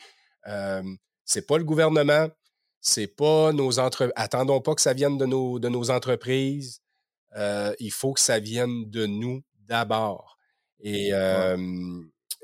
[1.25, 2.29] C'est pas le gouvernement,
[2.81, 4.13] c'est pas nos entreprises.
[4.17, 6.81] Attendons pas que ça vienne de nos, de nos entreprises.
[7.37, 10.39] Euh, il faut que ça vienne de nous d'abord.
[10.81, 11.13] Et,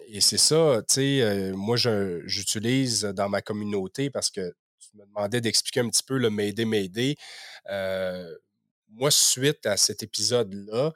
[0.09, 5.05] et c'est ça, tu sais, euh, moi, j'utilise dans ma communauté parce que tu me
[5.07, 7.17] demandais d'expliquer un petit peu le M'aider, m'aider.
[7.71, 8.33] Euh,
[8.91, 10.93] moi, suite à cet épisode-là,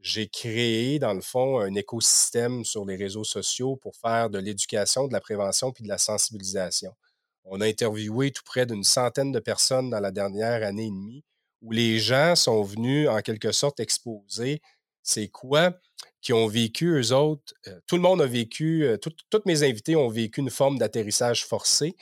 [0.00, 5.08] j'ai créé, dans le fond, un écosystème sur les réseaux sociaux pour faire de l'éducation,
[5.08, 6.94] de la prévention puis de la sensibilisation.
[7.44, 11.24] On a interviewé tout près d'une centaine de personnes dans la dernière année et demie
[11.62, 14.62] où les gens sont venus en quelque sorte exposer
[15.02, 15.72] c'est quoi
[16.20, 17.54] qui ont vécu, eux autres.
[17.66, 21.46] Euh, tout le monde a vécu, euh, toutes mes invités ont vécu une forme d'atterrissage
[21.46, 21.96] forcé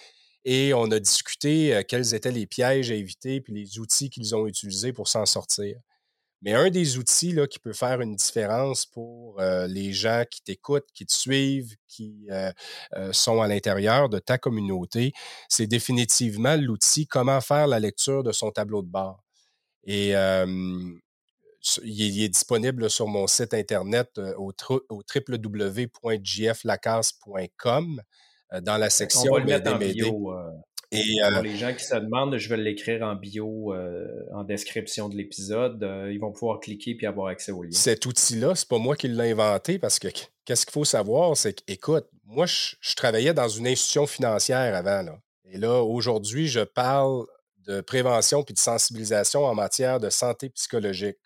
[0.45, 4.35] et on a discuté euh, quels étaient les pièges à éviter puis les outils qu'ils
[4.35, 5.79] ont utilisés pour s'en sortir.
[6.43, 10.41] Mais un des outils là, qui peut faire une différence pour euh, les gens qui
[10.43, 12.53] t'écoutent, qui te suivent, qui euh,
[12.97, 15.13] euh, sont à l'intérieur de ta communauté,
[15.49, 19.25] c'est définitivement l'outil comment faire la lecture de son tableau de bord.
[19.85, 20.13] Et
[21.83, 24.53] il est, disponible sur mon site internet au,
[24.91, 28.03] au www.jflacasse.com
[28.63, 30.31] dans la section On va le mettre en bio,
[30.91, 34.43] et, Pour euh, les gens qui se demandent, je vais l'écrire en bio, euh, en
[34.43, 35.83] description de l'épisode.
[35.83, 37.73] Euh, ils vont pouvoir cliquer puis avoir accès au lien.
[37.73, 40.09] Cet outil-là, c'est pas moi qui l'ai inventé parce que
[40.45, 45.03] qu'est-ce qu'il faut savoir, c'est que, écoute, moi, je, travaillais dans une institution financière avant.
[45.03, 45.19] Là.
[45.45, 47.27] Et là, aujourd'hui, je parle
[47.67, 51.19] de prévention puis de sensibilisation en matière de santé psychologique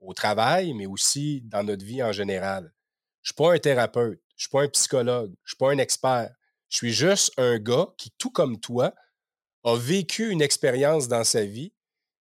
[0.00, 2.70] au travail, mais aussi dans notre vie en général.
[3.22, 5.56] Je ne suis pas un thérapeute, je ne suis pas un psychologue, je ne suis
[5.56, 6.30] pas un expert.
[6.68, 8.92] Je suis juste un gars qui, tout comme toi,
[9.66, 11.72] a vécu une expérience dans sa vie,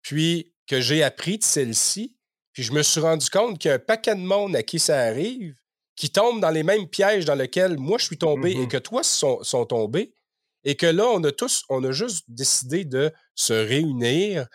[0.01, 2.17] puis que j'ai appris de celle-ci,
[2.53, 4.77] puis je me suis rendu compte qu'il y a un paquet de monde à qui
[4.77, 5.55] ça arrive,
[5.95, 8.77] qui tombe dans les mêmes pièges dans lesquels moi je suis tombé et mmh que
[8.77, 10.13] toi sont, sont tombés,
[10.65, 14.45] et que là, on a tous, on a juste décidé de se réunir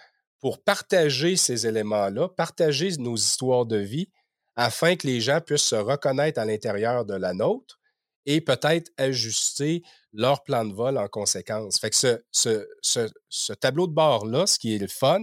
[0.41, 4.11] pour partager ces éléments-là, partager nos histoires de vie,
[4.57, 7.79] afin que les gens puissent se reconnaître à l'intérieur de la nôtre
[8.27, 9.83] et peut-être ajuster
[10.13, 11.79] leur plan de vol en conséquence.
[11.79, 15.21] Fait que ce, ce, tableau de bord-là, ce qui est le fun,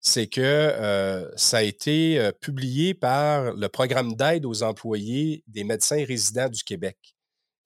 [0.00, 5.64] c'est que euh, ça a été euh, publié par le programme d'aide aux employés des
[5.64, 6.98] médecins résidents du Québec.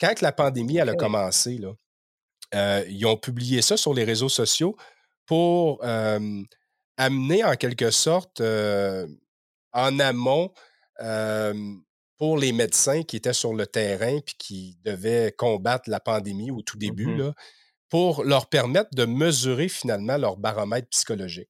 [0.00, 1.72] Quand la pandémie elle a commencé, là,
[2.54, 4.76] euh, ils ont publié ça sur les réseaux sociaux
[5.26, 10.52] pour amener en quelque sorte en amont
[12.18, 16.62] pour les médecins qui étaient sur le terrain puis qui devaient combattre la pandémie au
[16.62, 17.32] tout mmh début, là,
[17.88, 21.48] pour leur permettre de mesurer finalement leur baromètre psychologique.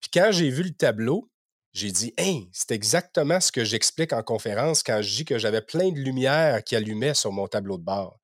[0.00, 1.30] Puis quand j'ai vu le tableau,
[1.72, 5.62] j'ai dit, hey, c'est exactement ce que j'explique en conférence quand je dis que j'avais
[5.62, 8.18] plein de lumière qui allumait sur mon tableau de bord.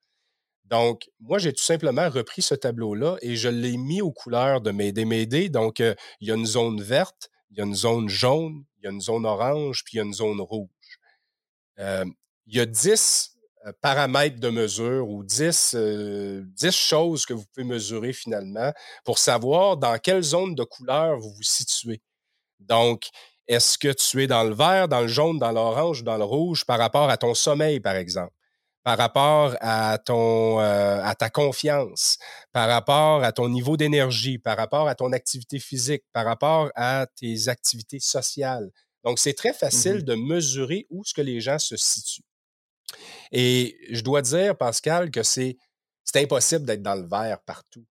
[0.64, 4.70] Donc, moi, j'ai tout simplement repris ce tableau-là et je l'ai mis aux couleurs de
[4.70, 5.48] M'aider, M'aider.
[5.48, 8.84] Donc, euh, il y a une zone verte, il y a une zone jaune, il
[8.84, 10.68] y a une zone orange, puis il y a une zone rouge.
[11.78, 12.04] Euh,
[12.46, 13.36] il y a 10
[13.66, 18.72] euh, paramètres de mesure ou 10, 10, euh, choses que vous pouvez mesurer finalement
[19.04, 22.00] pour savoir dans quelle zone de couleur vous vous situez.
[22.60, 23.08] Donc,
[23.48, 26.64] est-ce que tu es dans le vert, dans le jaune, dans l'orange, dans le rouge
[26.66, 28.32] par rapport à ton sommeil, par exemple?
[28.84, 32.18] par rapport à ton euh, à ta confiance,
[32.52, 37.06] par rapport à ton niveau d'énergie, par rapport à ton activité physique, par rapport à
[37.16, 38.70] tes activités sociales?
[39.08, 42.26] Donc, c'est très facile Mmh de mesurer où ce que les gens se situent.
[43.32, 45.56] Et je dois dire, Pascal, que c'est
[46.14, 47.86] impossible d'être dans le vert partout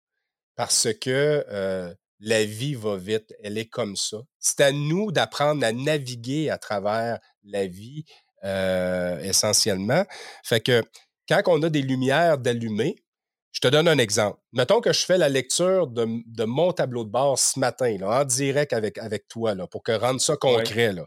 [0.57, 4.17] parce que euh, la vie va vite, elle est comme ça.
[4.41, 8.05] C'est à nous d'apprendre à naviguer à travers la vie
[8.43, 10.05] euh, essentiellement.
[10.43, 10.83] Fait que
[11.29, 12.97] quand on a des lumières d'allumer,
[13.55, 14.41] je te donne un exemple.
[14.53, 18.25] Mettons que je fais la lecture de, mon tableau de bord ce matin, là, en
[18.25, 20.93] direct avec, avec toi, là, pour que rendre ça concret.
[20.93, 21.07] Là.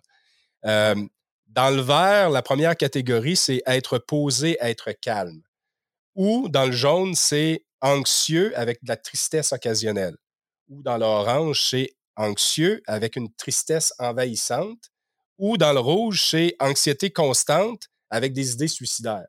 [0.66, 0.96] Euh,
[1.48, 5.42] dans le vert, la première catégorie, c'est être posé, être calme.
[6.16, 10.16] Ou dans le jaune, c'est anxieux avec de la tristesse occasionnelle.
[10.70, 14.90] Ou dans l'orange, c'est anxieux avec une tristesse envahissante.
[15.38, 19.28] Ou dans le rouge, c'est anxiété constante avec des idées suicidaires.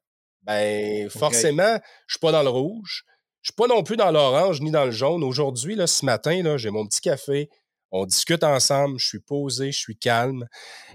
[0.49, 3.05] Ben, forcément, je suis pas dans le rouge.
[3.43, 5.23] Je suis pas non plus dans l'orange ni dans le jaune.
[5.23, 7.51] Aujourd'hui, là, ce matin, j'ai mon petit café.
[7.91, 8.99] On discute ensemble.
[8.99, 10.47] Je suis posé, je suis calme.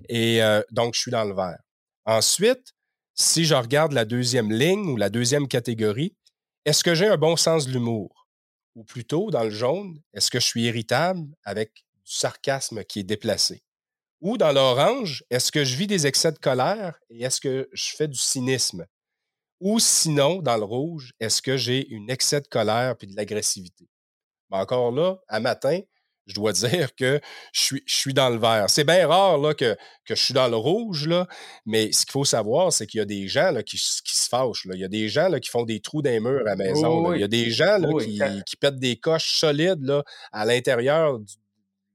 [0.09, 1.59] Et euh, donc, je suis dans le vert.
[2.05, 2.73] Ensuite,
[3.13, 6.15] si je regarde la deuxième ligne ou la deuxième catégorie,
[6.65, 8.27] est-ce que j'ai un bon sens de l'humour?
[8.73, 13.03] Ou plutôt, dans le jaune, est-ce que je suis irritable avec du sarcasme qui est
[13.03, 13.63] déplacé?
[14.19, 17.95] Ou dans l'orange, est-ce que je vis des excès de colère et est-ce que je
[17.95, 18.87] fais du cynisme?
[19.63, 23.87] Ou sinon, dans le rouge, est-ce que j'ai une excès de colère puis de l'agressivité?
[24.49, 25.79] Ben, encore là, à matin,
[26.25, 27.21] je dois dire que
[27.53, 28.69] je suis, je suis dans le vert.
[28.69, 31.27] C'est bien rare là, que, que, je suis dans le rouge, là,
[31.65, 34.27] mais ce qu'il faut savoir, c'est qu'il y a des gens là, qui, qui, se
[34.27, 34.65] fâchent.
[34.65, 34.75] Là.
[34.75, 36.55] Il y a des gens là, qui font des trous dans les murs à la
[36.57, 37.13] maison.
[37.13, 41.19] Il y a des gens là, qui, qui, pètent des coches solides là, à l'intérieur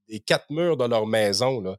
[0.08, 1.60] des quatre murs de leur maison.
[1.60, 1.76] Là.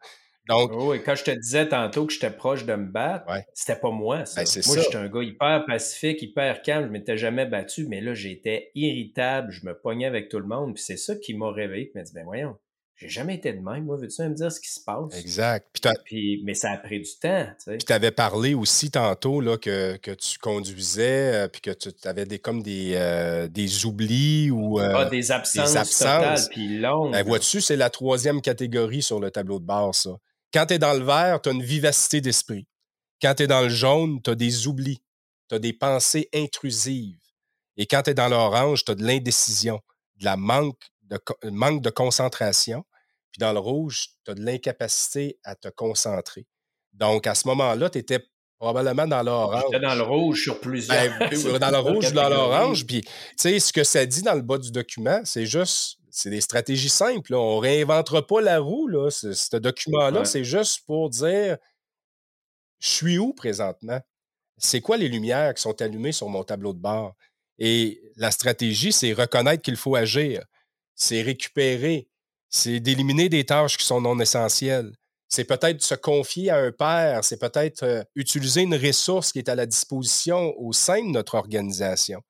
[0.49, 3.79] Donc, oh, et quand je te disais tantôt que j'étais proche de me battre, c'était
[3.79, 4.43] pas moi, ça.
[4.43, 8.15] Ben, moi, j'étais un gars hyper pacifique, hyper calme, je m'étais jamais battu, mais là,
[8.15, 11.89] j'étais irritable, je me pognais avec tout le monde, puis c'est ça qui m'a réveillé,
[11.89, 12.55] qui m'a dit, ben voyons,
[12.95, 15.17] j'ai jamais été de même, moi, veux-tu me dire ce qui se passe?
[15.17, 15.87] Exact.
[16.03, 17.77] Puis, mais ça a pris du temps, tu sais.
[17.77, 21.89] Puis tu avais parlé aussi tantôt là, que, que tu conduisais, euh, puis que tu
[22.03, 24.81] avais des, comme des, euh, des oublis ou...
[24.81, 25.99] Euh, ah, des absences, des absences.
[25.99, 27.13] totales, puis longues.
[27.13, 30.17] Ben, vois-tu, c'est la troisième catégorie sur le tableau de bord, ça.
[30.53, 32.67] Quand tu es dans le vert, tu as une vivacité d'esprit.
[33.21, 35.01] Quand tu es dans le jaune, tu as des oublis,
[35.47, 37.19] tu as des pensées intrusives.
[37.77, 39.79] Et quand tu es dans l'orange, tu as de l'indécision,
[40.17, 42.83] de la manque de, manque de concentration.
[43.31, 46.47] Puis dans le rouge, tu as de l'incapacité à te concentrer.
[46.93, 48.19] Donc, à ce moment-là, tu étais
[48.57, 49.63] probablement dans l'orange.
[49.71, 51.19] J'étais dans le rouge sur plusieurs.
[51.19, 52.85] Ben, dans le rouge ou dans l'orange.
[52.85, 56.29] Puis, tu sais, ce que ça dit dans le bas du document, c'est juste c'est
[56.29, 57.33] des stratégies simples.
[57.35, 58.87] On ne réinventera pas la roue.
[58.87, 59.09] Là.
[59.09, 61.57] Ce, document-là, c'est juste pour dire
[62.79, 63.99] je suis où présentement?
[64.57, 67.15] C'est quoi les lumières qui sont allumées sur mon tableau de bord?
[67.57, 70.43] Et la stratégie, c'est reconnaître qu'il faut agir.
[70.95, 72.07] C'est récupérer.
[72.49, 74.93] C'est d'éliminer des tâches qui sont non essentielles.
[75.27, 77.23] C'est peut-être se confier à un père.
[77.23, 81.35] C'est peut-être euh, utiliser une ressource qui est à la disposition au sein de notre
[81.35, 82.21] organisation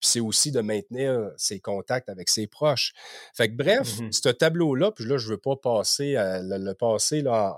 [0.00, 2.92] c'est aussi de maintenir ses contacts avec ses proches.
[3.34, 7.22] Fait que bref, mmh ce tableau-là, puis là, je ne veux pas passer le, passer
[7.22, 7.56] là,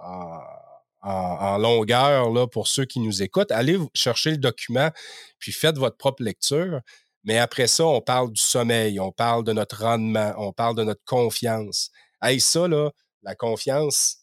[1.02, 3.50] en, longueur là, pour ceux qui nous écoutent.
[3.50, 4.90] Allez chercher le document,
[5.38, 6.80] puis faites votre propre lecture.
[7.24, 10.84] Mais après ça, on parle du sommeil, on parle de notre rendement, on parle de
[10.84, 11.90] notre confiance.
[12.20, 12.90] Hey, ça, là,
[13.22, 14.18] la confiance,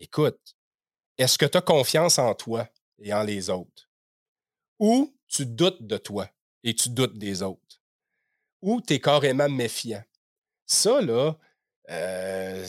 [0.00, 0.40] écoute,
[1.18, 3.90] est-ce que tu as confiance en toi et en les autres?
[4.78, 6.28] Ou tu doutes de toi?
[6.64, 7.60] Et tu doutes des autres.
[8.62, 10.02] Ou tu es carrément méfiant.
[10.66, 11.36] Ça, là,
[11.90, 12.66] euh,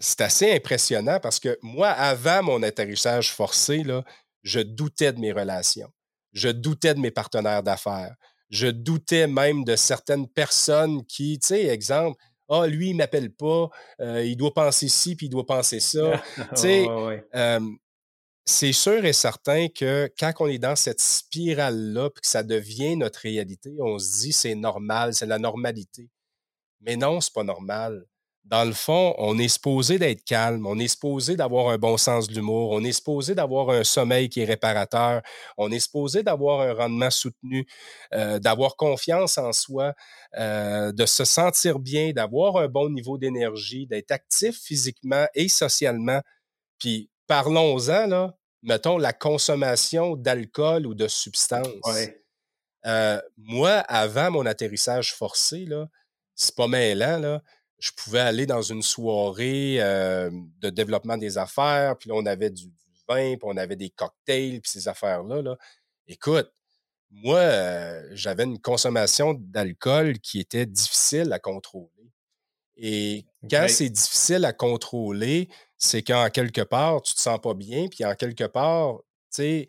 [0.00, 4.04] c'est assez impressionnant parce que moi, avant mon atterrissage forcé, là,
[4.42, 5.90] je doutais de mes relations.
[6.32, 8.14] Je doutais de mes partenaires d'affaires.
[8.50, 13.32] Je doutais même de certaines personnes qui, tu sais, exemple, ah, lui, il ne m'appelle
[13.32, 13.68] pas,
[14.00, 16.22] euh, il doit penser ci, puis il doit penser ça.
[16.36, 16.86] tu sais,
[17.34, 17.60] euh,
[18.46, 22.96] c'est sûr et certain que quand on est dans cette spirale-là, puis que ça devient
[22.96, 26.08] notre réalité, on se dit c'est normal, c'est la normalité.
[26.80, 28.06] Mais non, c'est pas normal.
[28.44, 32.28] Dans le fond, on est supposé d'être calme, on est supposé d'avoir un bon sens
[32.28, 35.22] de l'humour, on est supposé d'avoir un sommeil qui est réparateur,
[35.58, 37.66] on est supposé d'avoir un rendement soutenu,
[38.14, 39.94] euh, d'avoir confiance en soi,
[40.38, 46.20] euh, de se sentir bien, d'avoir un bon niveau d'énergie, d'être actif physiquement et socialement.
[46.78, 51.68] Puis parlons-en, là, mettons, la consommation d'alcool ou de substances.
[52.86, 55.88] Euh, moi, avant mon atterrissage forcé, là,
[56.34, 57.42] c'est pas mêlant, là.
[57.78, 62.50] Je pouvais aller dans une soirée euh, de développement des affaires, puis là, on avait
[62.50, 62.72] du,
[63.08, 65.42] vin, puis on avait des cocktails, puis ces affaires-là.
[65.42, 65.56] Là.
[66.06, 66.50] Écoute,
[67.10, 71.90] moi, euh, j'avais une consommation d'alcool qui était difficile à contrôler.
[72.76, 75.48] Et quand c'est difficile à contrôler,
[75.78, 78.98] c'est qu'en quelque part, tu te sens pas bien, puis en quelque part,
[79.34, 79.68] tu sais,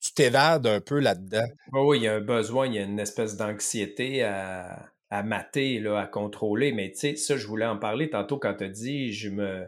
[0.00, 1.46] tu t'évades un peu là-dedans.
[1.72, 5.80] oui, il y a un besoin, il y a une espèce d'anxiété à, à mater,
[5.80, 6.72] là, à contrôler.
[6.72, 9.66] Mais tu sais, ça, je voulais en parler tantôt quand tu as dit je me,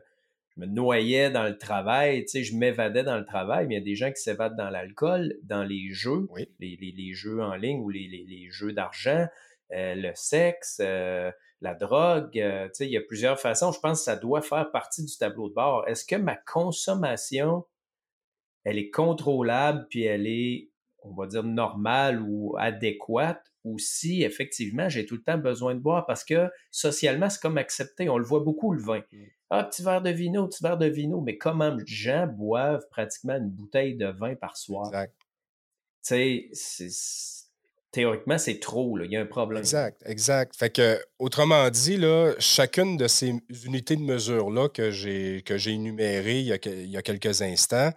[0.57, 3.81] me noyais dans le travail, tu sais, je m'évadais dans le travail, mais il y
[3.81, 6.27] a des gens qui s'évadent dans l'alcool, dans les jeux,
[6.59, 9.27] les, jeux en ligne ou les, jeux d'argent,
[9.73, 13.73] euh, le sexe, euh, la drogue, euh, tu sais, il y a plusieurs façons.
[13.73, 15.87] Je pense que ça doit faire partie du tableau de bord.
[15.89, 17.67] Est-ce que ma consommation,
[18.65, 20.71] elle est contrôlable, puis elle est,
[21.03, 25.81] on va dire, normale ou adéquate, ou si effectivement j'ai tout le temps besoin de
[25.81, 26.07] boire?
[26.07, 28.09] Parce que socialement, c'est comme accepté.
[28.09, 29.03] On le voit beaucoup, le vin.
[29.11, 29.25] Mm.
[29.51, 31.21] Ah, petit verre de vino, petit verre de vino.
[31.21, 34.87] Mais comment les gens boivent pratiquement une bouteille de vin par soir?
[34.89, 35.15] Exact.
[36.07, 36.89] Tu sais,
[37.93, 38.99] théoriquement, c'est trop.
[38.99, 39.61] Il y a un problème.
[39.61, 40.57] Exact, exact.
[40.57, 43.35] Fait que, autrement dit, là, chacune de ces
[43.65, 47.91] unités de mesure-là que j'ai, énumérées il y, a, il y a quelques instants,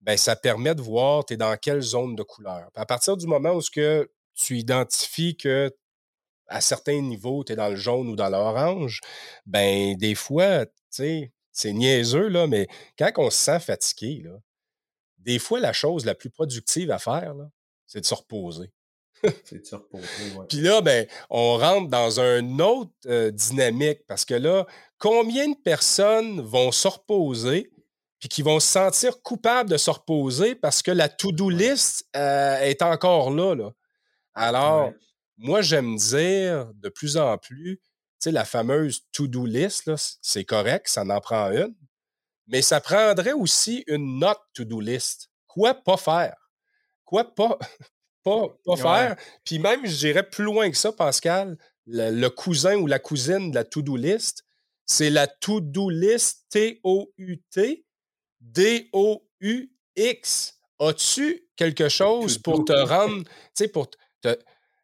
[0.00, 2.70] ben, ça permet de voir tu es dans quelle zone de couleur.
[2.74, 5.74] à partir du moment où que tu identifies que
[6.48, 9.00] à certains niveaux, tu es dans le jaune ou dans l'orange,
[9.46, 12.66] ben des fois, tu sais, c'est niaiseux, là, mais
[12.98, 14.38] quand on se sent fatigué, là,
[15.18, 17.34] des fois, la chose la plus productive à faire,
[17.86, 18.70] c'est de se reposer.
[19.44, 20.46] c'est ouais.
[20.48, 24.66] Puis là, ben, on rentre dans une autre euh, dynamique parce que là,
[24.98, 27.70] combien de personnes vont se reposer
[28.18, 32.58] puis qui vont se sentir coupables de se reposer parce que la to-do list euh,
[32.60, 33.70] est encore là, là?
[34.34, 34.92] Alors,
[35.36, 37.84] moi, j'aime dire de plus en plus, tu
[38.18, 39.90] sais, la fameuse to-do list,
[40.22, 41.74] c'est correct, ça en prend une,
[42.46, 45.30] mais ça prendrait aussi une note to-do list.
[45.46, 46.36] Quoi pas faire?
[47.04, 47.58] Quoi pas,
[48.24, 49.16] pas, pas faire?
[49.44, 51.56] Puis même, je dirais plus loin que ça, Pascal,
[51.86, 54.44] le, cousin ou la cousine de la to-do list,
[54.86, 57.84] c'est la to-do list T-O-U-T
[58.40, 60.10] D-O-U-X.
[60.80, 63.88] As-tu quelque chose pour te rendre, tu sais, pour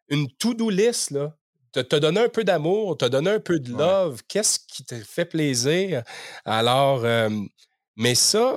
[0.09, 1.36] une to-do list, là,
[1.72, 4.95] te, te donner un peu d'amour, te donner un peu de love, qu'est-ce qui te
[4.97, 6.03] fait plaisir?
[6.45, 7.05] Alors,
[7.97, 8.57] mais ça,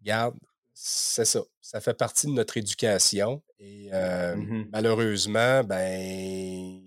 [0.00, 0.36] regarde,
[0.74, 1.42] c'est ça.
[1.62, 3.42] Ça fait partie de notre éducation.
[3.58, 6.82] Et mmh malheureusement, ben.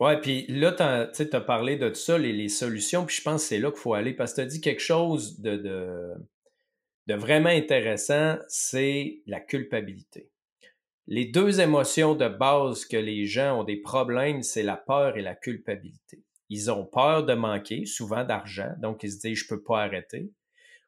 [0.00, 3.48] Ouais, puis là, tu as, parlé de ça, les, les solutions, puis je pense que
[3.48, 6.12] c'est là qu'il faut aller parce que tu as dit quelque chose de, de,
[7.06, 10.30] de vraiment intéressant, c'est la culpabilité.
[11.06, 15.22] Les deux émotions de base que les gens ont des problèmes, c'est la peur et
[15.22, 16.22] la culpabilité.
[16.48, 20.30] Ils ont peur de manquer, souvent d'argent, donc ils se disent je peux pas arrêter.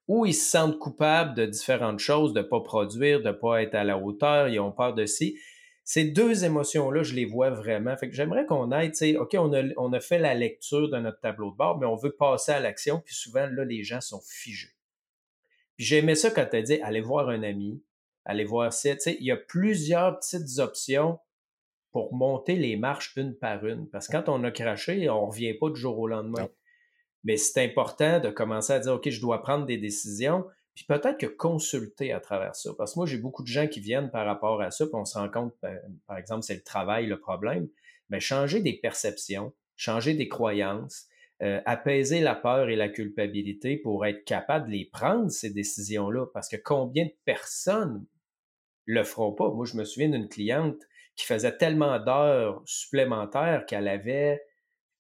[0.06, 3.84] Ou ils se sentent coupables de différentes choses, de pas produire, de pas être à
[3.84, 5.38] la hauteur, ils ont peur de si.
[5.82, 7.94] Ces deux émotions-là, je les vois vraiment.
[8.10, 11.20] J'aimerais qu'on aille, tu sais, OK, on a, on a fait la lecture de notre
[11.20, 14.20] tableau de bord, mais on veut passer à l'action, puis souvent, là, les gens sont
[14.26, 14.74] figés.
[15.76, 17.82] Puis j'aimais ça quand tu as dit, allez voir un ami,
[18.24, 18.90] allez voir ça.
[19.06, 21.18] il y a plusieurs petites options
[21.92, 23.88] pour monter les marches une par une.
[23.88, 26.48] Parce que quand on a craché, on ne revient pas du jour au lendemain.
[27.24, 30.44] Mais c'est important de commencer à dire, OK, je dois prendre des décisions,
[30.74, 32.72] puis peut-être que consulter à travers ça.
[32.76, 35.04] Parce que moi, j'ai beaucoup de gens qui viennent par rapport à ça, puis on
[35.04, 37.68] se rend compte, ben, par exemple, c'est le travail, le problème.
[38.10, 41.06] Mais changer des perceptions, changer des croyances,
[41.42, 46.26] euh, apaiser la peur et la culpabilité pour être capable de les prendre, ces décisions-là.
[46.34, 48.04] Parce que combien de personnes
[48.84, 49.50] le feront pas?
[49.50, 50.78] Moi, je me souviens d'une cliente
[51.16, 54.42] qui faisait tellement d'heures supplémentaires qu'elle avait,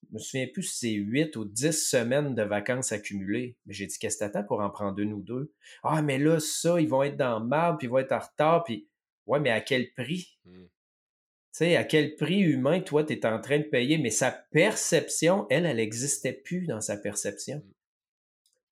[0.08, 3.56] je me souviens plus si c'est 8 ou 10 semaines de vacances accumulées.
[3.66, 5.52] Mais j'ai dit, qu'est-ce que t'attends pour en prendre une ou deux?
[5.82, 8.18] Ah, mais là, ça, ils vont être dans le marbre, puis ils vont être en
[8.18, 8.88] retard, puis
[9.26, 10.38] ouais, mais à quel prix?
[10.44, 10.52] Mmh.
[10.52, 14.30] Tu sais, à quel prix humain, toi, tu es en train de payer, mais sa
[14.30, 17.58] perception, elle, elle n'existait plus dans sa perception.
[17.58, 17.74] Mmh.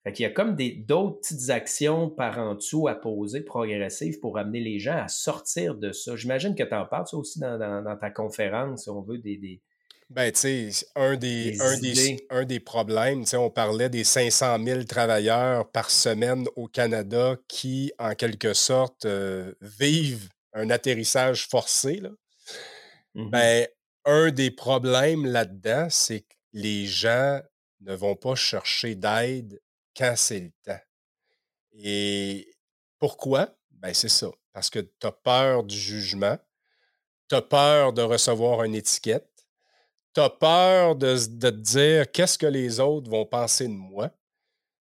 [0.05, 4.37] Fait qu'il y a comme d'autres petites actions par en dessous à poser progressives pour
[4.37, 6.17] amener les gens à sortir de ça.
[6.17, 9.37] J'imagine que tu en parles ça aussi dans, ta conférence, si on veut, des.
[9.37, 9.61] des
[10.13, 14.05] ben, tu sais, un des, un, des, un des problèmes, tu sais, on parlait des
[14.05, 21.49] 500 000 travailleurs par semaine au Canada qui, en quelque sorte, euh, vivent un atterrissage
[21.49, 21.97] forcé.
[21.97, 22.11] Là.
[23.15, 23.69] Mmh ben,
[24.05, 27.41] un des problèmes là-dedans, c'est que les gens
[27.81, 29.61] ne vont pas chercher d'aide
[29.97, 30.81] quand c'est le temps.
[31.73, 32.53] Et
[32.99, 33.55] pourquoi?
[33.71, 34.31] Ben, c'est ça.
[34.53, 36.39] Parce que tu as peur du jugement,
[37.29, 39.32] tu as peur de recevoir une étiquette,
[40.15, 44.11] tu as peur de, te dire qu'est-ce que les autres vont penser de moi,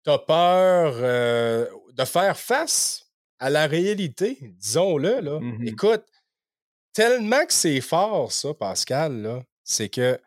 [0.05, 3.07] tu as peur euh, de faire face
[3.39, 5.41] à la réalité, disons-le, là.
[5.41, 6.05] Mmh Écoute,
[6.93, 10.19] tellement que c'est fort, ça, Pascal, là, c'est que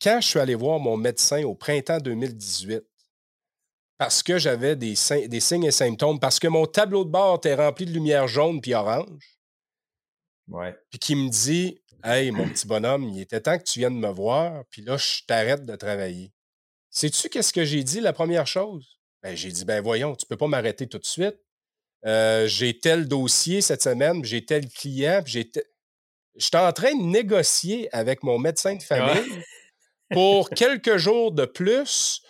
[0.00, 2.82] quand je suis allé voir mon médecin au printemps 2018,
[3.98, 4.94] parce que j'avais des,
[5.28, 8.60] des, signes et symptômes, parce que mon tableau de bord était rempli de lumière jaune
[8.60, 9.38] puis orange,
[10.48, 10.76] ouais.
[10.90, 14.08] puis qui me dit Hey, mon petit bonhomme, il était temps que tu viennes me
[14.08, 16.32] voir, puis là, je t'arrête de travailler.
[16.88, 19.00] Sais-tu qu'est-ce que j'ai dit la première chose?
[19.24, 21.36] Ben, j'ai dit Ben voyons, tu peux pas m'arrêter tout de suite.
[22.04, 25.50] Euh, j'ai tel dossier cette semaine, j'ai tel client, puis j'ai.
[26.36, 29.42] J'étais en train de négocier avec mon médecin de famille
[30.12, 32.22] pour quelques jours de plus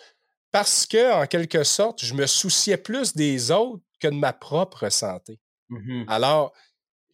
[0.51, 4.89] parce que, en quelque sorte, je me souciais plus des autres que de ma propre
[4.89, 5.39] santé.
[5.69, 6.53] Mmh Alors,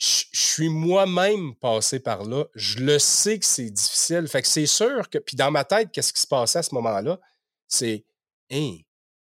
[0.03, 2.45] je suis moi-même passé par là.
[2.55, 4.27] Je le sais que c'est difficile.
[4.27, 5.17] Fait que c'est sûr que.
[5.17, 7.19] Puis dans ma tête, qu'est-ce qui se passait à ce moment-là?
[7.69, 8.03] C'est
[8.51, 8.75] hein,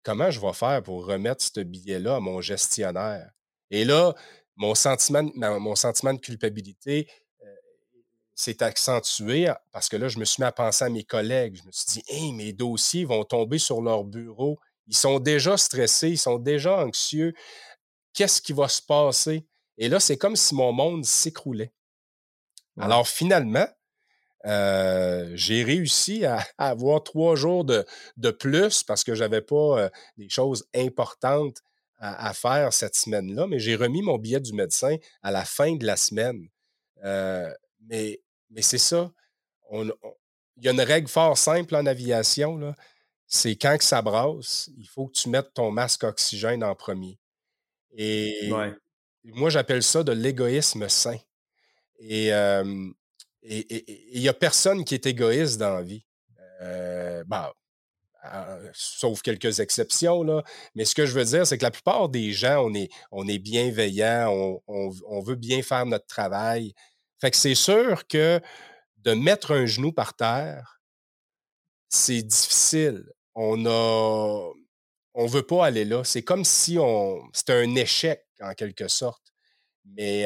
[0.04, 3.30] comment je vais faire pour remettre ce billet-là à mon gestionnaire?
[3.72, 4.14] Et là,
[4.56, 7.10] mon sentiment, mon sentiment de culpabilité
[8.34, 11.58] s'est accentué parce que là, je me suis mis à penser à mes collègues.
[11.58, 14.60] Je me suis dit, hey, mes dossiers vont tomber sur leur bureau.
[14.88, 17.34] Ils sont déjà stressés, ils sont déjà anxieux.
[18.14, 19.46] Qu'est-ce qui va se passer?
[19.78, 21.74] Et là, c'est comme si mon monde s'écroulait.
[22.78, 23.68] Alors finalement,
[24.46, 27.86] euh, j'ai réussi à, avoir trois jours de,
[28.18, 31.62] de plus parce que je n'avais pas euh, des choses importantes
[32.06, 35.86] à, faire cette semaine-là, mais j'ai remis mon billet du médecin à la fin de
[35.86, 36.50] la semaine.
[37.06, 37.50] Euh,
[37.80, 39.10] mais, mais c'est ça.
[39.72, 39.94] il
[40.58, 42.76] y a une règle fort simple en aviation.
[43.26, 47.22] C'est quand que ça brasse, il faut que tu mettes ton masque oxygène en premier.
[47.96, 48.52] Et
[49.26, 51.18] moi, j'appelle ça de l'égoïsme sain.
[52.00, 52.30] Et
[53.44, 56.06] il n'y a personne qui est égoïste dans la vie.
[56.62, 57.54] Euh, bah,
[58.74, 60.44] sauf quelques exceptions, là.
[60.76, 63.28] Mais ce que je veux dire, c'est que la plupart des gens, on est, on
[63.28, 64.32] est bienveillants,
[64.68, 66.74] on, on, veut bien faire notre travail.
[67.20, 68.40] Fait que c'est sûr que
[68.98, 70.82] de mettre un genou par terre,
[71.90, 73.06] c'est difficile.
[73.36, 74.52] On a.
[75.16, 76.04] On veut pas aller là.
[76.04, 77.22] C'est comme si on.
[77.34, 79.24] C'était un échec, en quelque sorte.
[79.86, 80.26] Mais.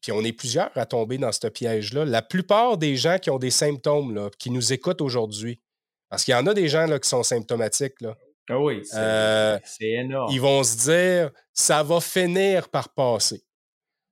[0.00, 2.04] puis on est plusieurs à tomber dans ce piège-là.
[2.04, 5.60] La plupart des gens qui ont des symptômes, là, qui nous écoutent aujourd'hui,
[6.08, 8.00] parce qu'il y en a des gens là, qui sont symptomatiques.
[8.00, 8.16] Là,
[8.48, 10.32] ah oui, euh, c'est énorme.
[10.32, 13.42] Ils vont se dire, ça va finir par passer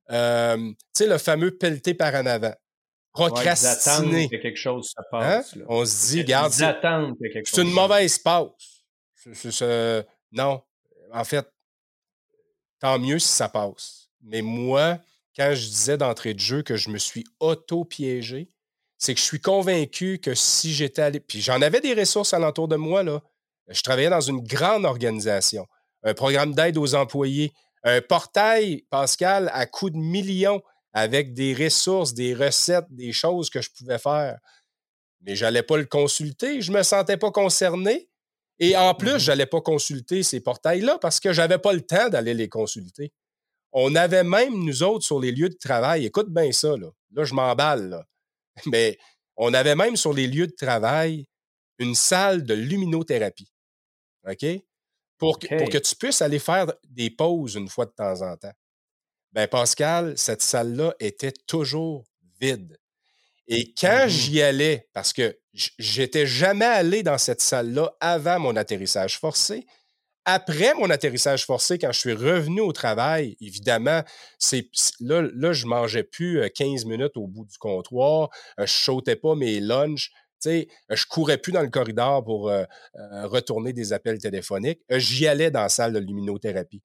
[0.09, 2.55] tu sais, le fameux pelleté par en avant.
[3.13, 4.23] Procrastiner.
[4.25, 5.05] Ouais, que quelque chose se hein?
[5.11, 5.55] passe.
[5.69, 8.85] On se dit, regarde, c'est une mauvaise passe.
[10.33, 10.63] non.
[11.13, 11.47] En fait,
[12.81, 14.09] tant mieux si ça passe.
[14.23, 14.99] Mais moi,
[15.37, 18.51] quand je disais d'entrée de jeu que je me suis auto-piégé,
[18.99, 21.21] c'est que je suis convaincu que si j'étais allé.
[21.21, 23.23] Puis j'en avais des ressources alentour de moi, là.
[23.69, 25.67] Je travaillais dans une grande organisation,
[26.03, 27.53] un programme d'aide aux employés,
[27.85, 30.63] un portail, Pascal, à coût de millions,
[30.93, 34.39] avec des ressources, des recettes, des choses que je pouvais faire.
[35.21, 38.08] Mais je n'allais pas le consulter, je ne me sentais pas concerné.
[38.61, 41.83] Et en plus, je n'allais pas consulter ces portails-là parce que je n'avais pas le
[41.83, 43.13] temps d'aller les consulter.
[43.73, 47.25] On avait même, nous autres, sur les lieux de travail, écoute bien ça, là, là
[47.25, 48.05] je m'emballe,
[48.67, 48.99] mais
[49.37, 51.27] on avait même sur les lieux de travail
[51.79, 53.53] une salle de luminothérapie.
[54.29, 54.45] OK?
[55.19, 58.53] pour, que, tu puisses aller faire des pauses une fois de temps en temps.
[59.33, 62.05] Ben Pascal, cette salle-là était toujours
[62.41, 62.79] vide.
[63.49, 68.57] Et quand mmh j'y allais, parce que j'étais jamais allé dans cette salle-là avant mon
[68.57, 69.67] atterrissage forcé,
[70.27, 74.03] après mon atterrissage forcé, quand je suis revenu au travail, évidemment,
[74.39, 74.69] c'est
[75.01, 78.29] là, là, je mangeais plus 15 minutes au bout du comptoir,
[78.59, 82.65] je sautais pas mes lunchs, sais, je courais plus dans le corridor pour euh,
[82.97, 84.81] euh, retourner des appels téléphoniques.
[84.93, 86.83] Euh, j'y allais dans la salle de luminothérapie.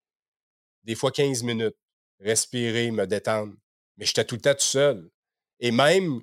[0.84, 1.76] Des fois 15 minutes.
[2.20, 3.54] Respirer, me détendre.
[3.98, 5.10] Mais j'étais tout le temps tout seul.
[5.60, 6.22] Et même,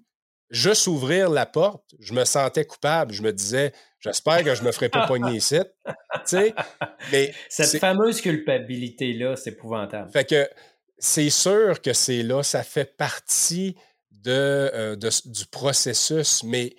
[0.51, 3.13] juste ouvrir la porte, je me sentais coupable.
[3.13, 5.59] Je me disais, j'espère que je me ferai pas pogner ici.
[7.13, 10.11] mais Cette fameuse culpabilité-là, c'est épouvantable.
[10.13, 10.49] Fait que
[10.99, 13.77] c'est sûr que c'est là, ça fait partie
[14.11, 16.75] de, du processus, mais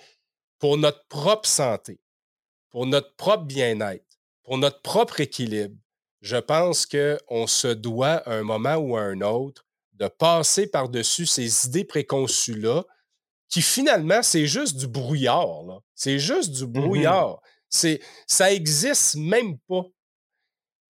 [0.59, 1.99] pour notre propre santé,
[2.69, 4.05] pour notre propre bien-être,
[4.43, 5.75] pour notre propre équilibre,
[6.21, 11.25] je pense qu'on se doit à un moment ou à un autre de passer par-dessus
[11.25, 12.83] ces idées préconçues-là,
[13.51, 15.81] qui finalement, c'est juste du brouillard.
[15.93, 17.41] C'est juste du mmh brouillard.
[17.69, 19.83] C'est, ça existe même pas.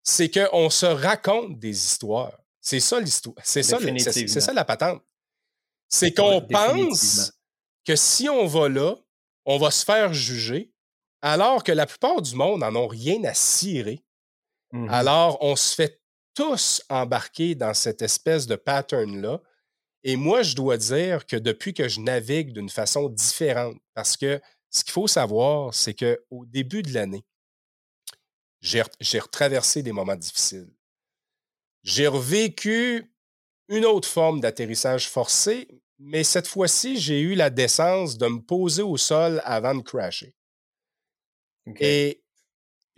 [0.03, 2.38] C'est qu'on se raconte des histoires.
[2.60, 3.38] C'est ça l'histoire.
[3.43, 5.01] C'est ça, c'est, ça la patente.
[5.88, 7.32] C'est qu'on pense
[7.86, 8.95] que si on va là,
[9.45, 10.74] on va se faire juger,
[11.22, 14.03] alors que la plupart du monde n'en ont rien à cirer.
[14.72, 16.01] Mmh alors, on se fait
[16.36, 19.41] tous embarqué dans cette espèce de pattern-là.
[20.04, 24.39] Et moi, je dois dire que depuis que je navigue d'une façon différente, parce que
[24.70, 27.26] ce qu'il faut savoir, c'est qu'au début de l'année,
[28.62, 30.70] j'ai retraversé des moments difficiles.
[31.84, 33.14] J'ai revécu
[33.68, 38.82] une autre forme d'atterrissage forcé, mais cette fois-ci, j'ai eu la décence de me poser
[38.82, 40.34] au sol avant de crasher.
[41.80, 42.24] Et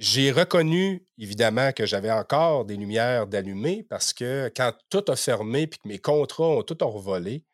[0.02, 5.62] j'ai reconnu, évidemment, que j'avais encore des lumières d'allumer parce que quand tout a fermé
[5.62, 7.45] et que mes contrats ont tout envolé,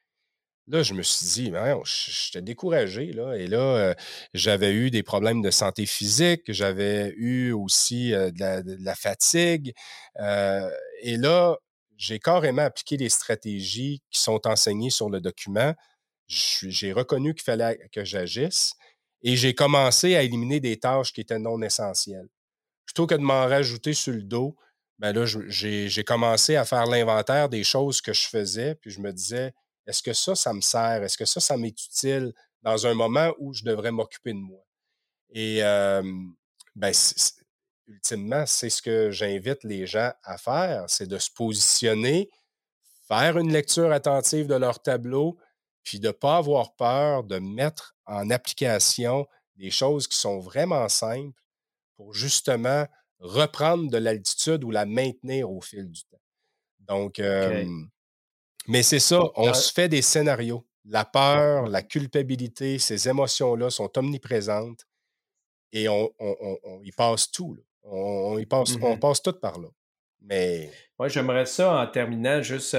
[0.68, 3.12] là, je me suis dit, j'étais découragé.
[3.12, 3.94] Là, et là, euh,
[4.34, 9.74] j'avais eu des problèmes de santé physique, j'avais eu aussi euh, de, la, fatigue.
[10.22, 10.70] Euh,
[11.02, 11.58] et là,
[11.98, 15.74] j'ai carrément appliqué les stratégies qui sont enseignées sur le document.
[16.28, 18.72] J'ai reconnu qu'il fallait que j'agisse
[19.22, 22.30] et j'ai commencé à éliminer des tâches qui étaient non essentielles
[22.88, 24.56] plutôt que de m'en rajouter sur le dos,
[24.98, 29.14] ben là, j'ai commencé à faire l'inventaire des choses que je faisais, puis je me
[29.14, 29.54] disais,
[29.86, 31.04] est-ce que ça, ça me sert?
[31.04, 32.34] Est-ce que ça, ça m'est utile
[32.64, 34.66] dans un moment où je devrais m'occuper de moi?
[35.30, 35.60] Et
[36.76, 36.92] ben,
[37.88, 42.32] ultimement, c'est ce que j'invite les gens à faire, c'est de se positionner,
[43.08, 45.38] faire une lecture attentive de leur tableau,
[45.84, 49.28] puis de ne pas avoir peur de mettre en application
[49.58, 51.40] des choses qui sont vraiment simples
[51.98, 52.86] pour justement
[53.20, 56.22] reprendre de l'altitude ou la maintenir au fil du temps.
[56.80, 57.20] Donc,
[58.68, 60.66] mais c'est ça, on se fait des scénarios.
[60.86, 64.86] La peur, la culpabilité, ces émotions-là sont omniprésentes
[65.74, 66.12] et on,
[66.84, 67.58] y passe tout.
[67.84, 69.68] On, y passe, on mmh passe tout par là.
[70.22, 70.70] Mais.
[71.00, 72.76] Moi, j'aimerais ça en terminant juste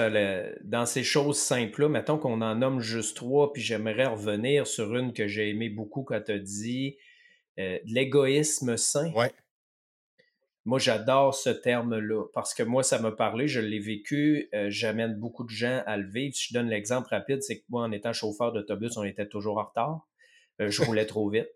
[0.62, 1.88] dans ces choses simples-là.
[1.88, 6.02] Mettons qu'on en nomme juste trois, puis j'aimerais revenir sur une que j'ai aimée beaucoup
[6.02, 6.96] quand tu as dit
[7.58, 9.12] euh, l'égoïsme sain.
[9.12, 9.32] Ouais.
[10.64, 15.14] Moi, j'adore ce terme-là parce que moi, ça m'a parlé, je l'ai vécu, euh, j'amène
[15.14, 16.34] beaucoup de gens à le vivre.
[16.34, 19.58] Si je donne l'exemple rapide, c'est que moi, en étant chauffeur d'autobus, on était toujours
[19.58, 20.06] en retard.
[20.60, 21.48] Euh, je roulais trop vite.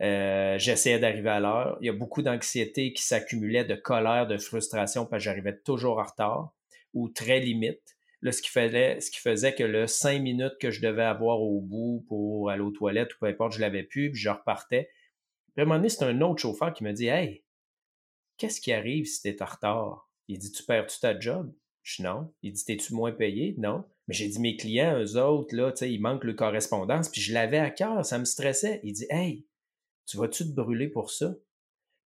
[0.00, 1.78] J'essayais d'arriver à l'heure.
[1.80, 5.98] Il y a beaucoup d'anxiété qui s'accumulait, de colère, de frustration parce que j'arrivais toujours
[5.98, 6.52] en retard
[6.92, 7.80] ou très limite.
[8.20, 11.40] Là, ce qui, faisait, ce qui faisait que le cinq minutes que je devais avoir
[11.40, 14.90] au bout pour aller aux toilettes ou peu importe, je l'avais plus, puis je repartais
[15.54, 17.44] puis à un moment donné, c'est un autre chauffeur qui me dit Hey,
[18.38, 20.10] qu'est-ce qui arrive si t'es en retard?
[20.28, 21.52] Il dit Tu perds-tu ta job?
[21.82, 22.32] Je dis non.
[22.42, 23.54] Il dit T'es-tu moins payé?
[23.58, 23.84] Non.
[24.08, 27.08] Mais j'ai dit Mes clients, eux autres, là, tu sais, il manque le correspondance.
[27.10, 28.80] Puis je l'avais à cœur, ça me stressait.
[28.82, 29.46] Il dit Hey,
[30.06, 31.34] tu vas-tu te brûler pour ça?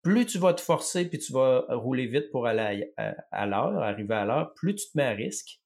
[0.01, 3.81] Plus tu vas te forcer puis tu vas rouler vite pour aller à, à l'heure,
[3.81, 5.61] arriver à l'heure, plus tu te mets à risque.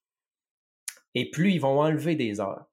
[1.14, 2.66] Et plus ils vont enlever des heures.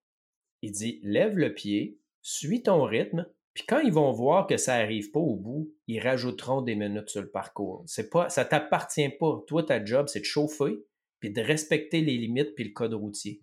[0.61, 4.77] Il dit Lève le pied, suis ton rythme, puis quand ils vont voir que ça
[4.77, 7.83] n'arrive pas au bout, ils rajouteront des minutes sur le parcours.
[7.87, 9.41] C'est pas, ça t'appartient pas.
[9.47, 10.85] Toi, ta job, c'est de chauffer,
[11.21, 13.41] puis de respecter les limites puis le code routier.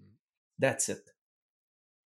[0.60, 1.16] That's it.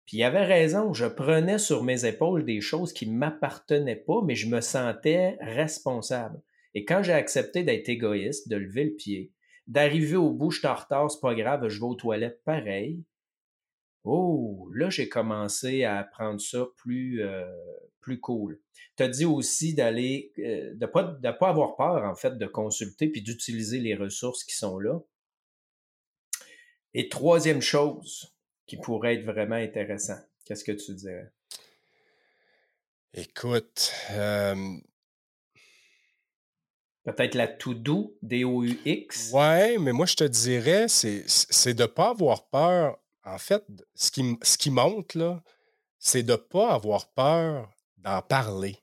[0.05, 4.21] Puis il avait raison, je prenais sur mes épaules des choses qui ne m'appartenaient pas,
[4.23, 6.41] mais je me sentais responsable.
[6.73, 9.33] Et quand j'ai accepté d'être égoïste, de lever le pied,
[9.67, 13.03] d'arriver au bout, je suis en retard, c'est pas grave, je vais aux toilettes pareil.
[14.05, 17.45] Oh, là, j'ai commencé à prendre ça plus, euh,
[17.99, 18.59] plus cool.
[18.97, 22.37] Tu as dit aussi d'aller, euh, de ne pas, de pas avoir peur, en fait,
[22.37, 24.99] de consulter puis d'utiliser les ressources qui sont là.
[26.93, 28.33] Et troisième chose
[28.65, 31.31] qui pourrait être vraiment intéressant, qu'est-ce que tu dirais?
[33.13, 33.91] Écoute,
[37.03, 39.31] Peut-être la to-do, D-O-U-X.
[39.33, 42.99] Ouais, mais moi, je te dirais, c'est de ne pas avoir peur.
[43.23, 43.63] En fait,
[43.95, 45.41] ce qui, ce qui monte, là,
[45.97, 48.77] c'est de ne pas avoir peur d'en parler.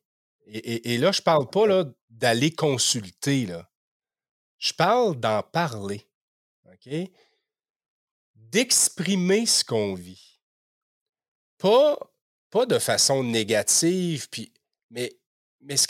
[0.47, 3.47] Et, là, je parle pas là, d'aller consulter.
[3.47, 3.69] Là.
[4.59, 6.09] Je parle d'en parler.
[6.67, 6.93] OK?
[8.35, 10.41] D'exprimer ce qu'on vit.
[11.59, 11.99] Pas,
[12.51, 14.53] pas de façon négative, puis,
[14.91, 15.19] mais,
[15.61, 15.87] mais ce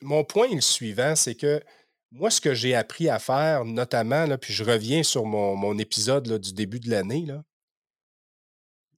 [0.00, 1.62] mon point est le suivant, c'est que
[2.10, 5.78] moi, ce que j'ai appris à faire, notamment, là, puis je reviens sur mon, mon
[5.78, 7.26] épisode là, du début de l'année,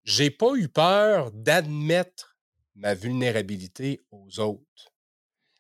[0.05, 2.32] j'ai pas eu peur d'admettre
[2.75, 4.93] ma vulnérabilité aux autres.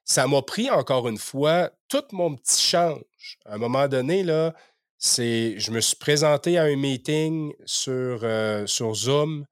[0.04, 3.38] Ça m'a pris encore une fois tout mon petit change.
[3.44, 4.54] À un moment donné, là,
[4.98, 9.46] c'est, je me suis présenté à un meeting sur, euh, sur Zoom,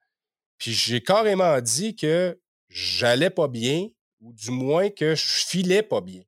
[0.58, 3.88] puis j'ai carrément dit que j'allais pas bien,
[4.20, 6.22] ou du moins que je filais pas bien.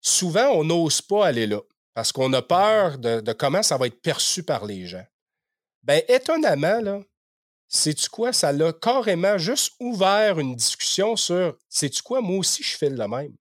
[0.00, 1.60] Souvent, on n'ose pas aller là
[1.94, 5.04] parce qu'on a peur de, de, comment ça va être perçu par les gens.
[5.82, 7.00] Bien, étonnamment, là,
[7.68, 12.76] sais-tu quoi, ça l'a carrément juste ouvert une discussion sur sais-tu quoi, moi aussi je
[12.76, 13.34] file le même.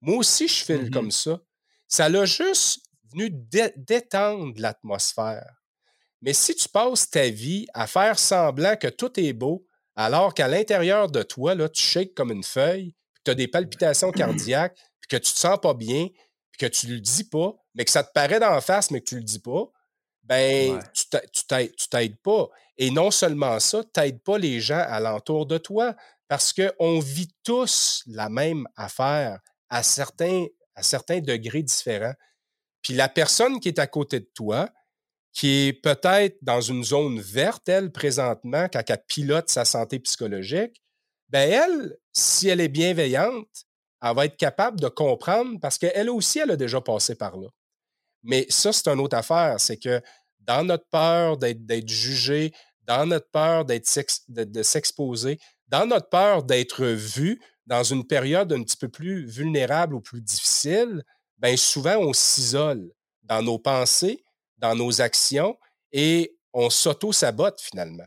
[0.00, 1.40] Moi aussi je file comme mmh ça.
[1.86, 5.54] Ça l'a juste venu détendre l'atmosphère.
[6.20, 10.48] Mais si tu passes ta vie à faire semblant que tout est beau, alors qu'à
[10.48, 14.78] l'intérieur de toi, là, tu shakes comme une feuille, que tu as des palpitations cardiaques,
[15.00, 16.08] puis que tu te sens pas bien,
[16.52, 19.08] puis que tu le dis pas, mais que ça te paraît d'en face, mais que
[19.08, 19.70] tu le dis pas,
[20.28, 22.48] ben, tu t'aides pas.
[22.76, 25.96] Et non seulement ça, tu n'aides pas les gens alentour de toi
[26.28, 32.14] parce qu'on vit tous la même affaire à certains, à certains degrés différents.
[32.82, 34.68] Puis la personne qui est à côté de toi,
[35.32, 40.82] qui est peut-être dans une zone verte, elle, présentement, quand elle pilote sa santé psychologique,
[41.30, 43.48] ben elle, si elle est bienveillante,
[44.02, 47.48] elle va être capable de comprendre parce qu'elle aussi, elle a déjà passé par là.
[48.22, 49.60] Mais ça, c'est une autre affaire.
[49.60, 50.00] C'est que
[50.40, 52.52] dans notre peur d'être jugé,
[52.82, 55.38] dans notre peur de, s'exposer,
[55.68, 60.22] dans notre peur d'être vu dans une période un petit peu plus vulnérable ou plus
[60.22, 61.04] difficile,
[61.36, 62.90] bien souvent on s'isole
[63.22, 64.24] dans nos pensées,
[64.56, 65.56] dans nos actions
[65.92, 68.06] et on s'auto-sabote finalement.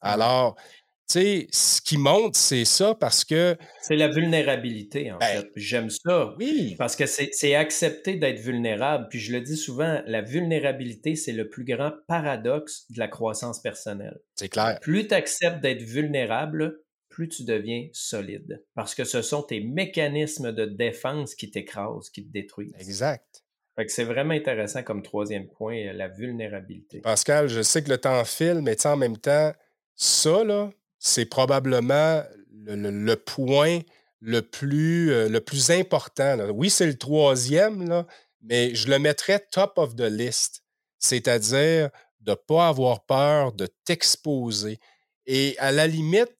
[0.00, 3.56] Alors, tu sais, ce qui monte, c'est ça parce que.
[3.82, 5.50] C'est la vulnérabilité, en ben fait.
[5.56, 6.34] J'aime ça.
[6.38, 6.74] Oui.
[6.78, 9.06] Parce que c'est accepter d'être vulnérable.
[9.10, 13.60] Puis je le dis souvent, la vulnérabilité, c'est le plus grand paradoxe de la croissance
[13.60, 14.18] personnelle.
[14.34, 14.78] C'est clair.
[14.80, 18.64] Plus tu acceptes d'être vulnérable, plus tu deviens solide.
[18.74, 22.74] Parce que ce sont tes mécanismes de défense qui t'écrasent, qui te détruisent.
[22.78, 23.44] Exact.
[23.76, 27.00] Fait que c'est vraiment intéressant comme troisième point, la vulnérabilité.
[27.00, 29.52] Pascal, je sais que le temps file, mais en même temps,
[29.96, 30.70] ça, là,
[31.04, 32.24] c'est probablement
[32.64, 33.80] le, point
[34.20, 36.38] le plus, euh, le plus important.
[36.48, 38.06] Oui, c'est le troisième, là,
[38.40, 40.62] mais je le mettrais top of the list,
[40.98, 41.90] c'est-à-dire
[42.20, 44.78] de ne pas avoir peur de t'exposer.
[45.26, 46.34] Et à la limite,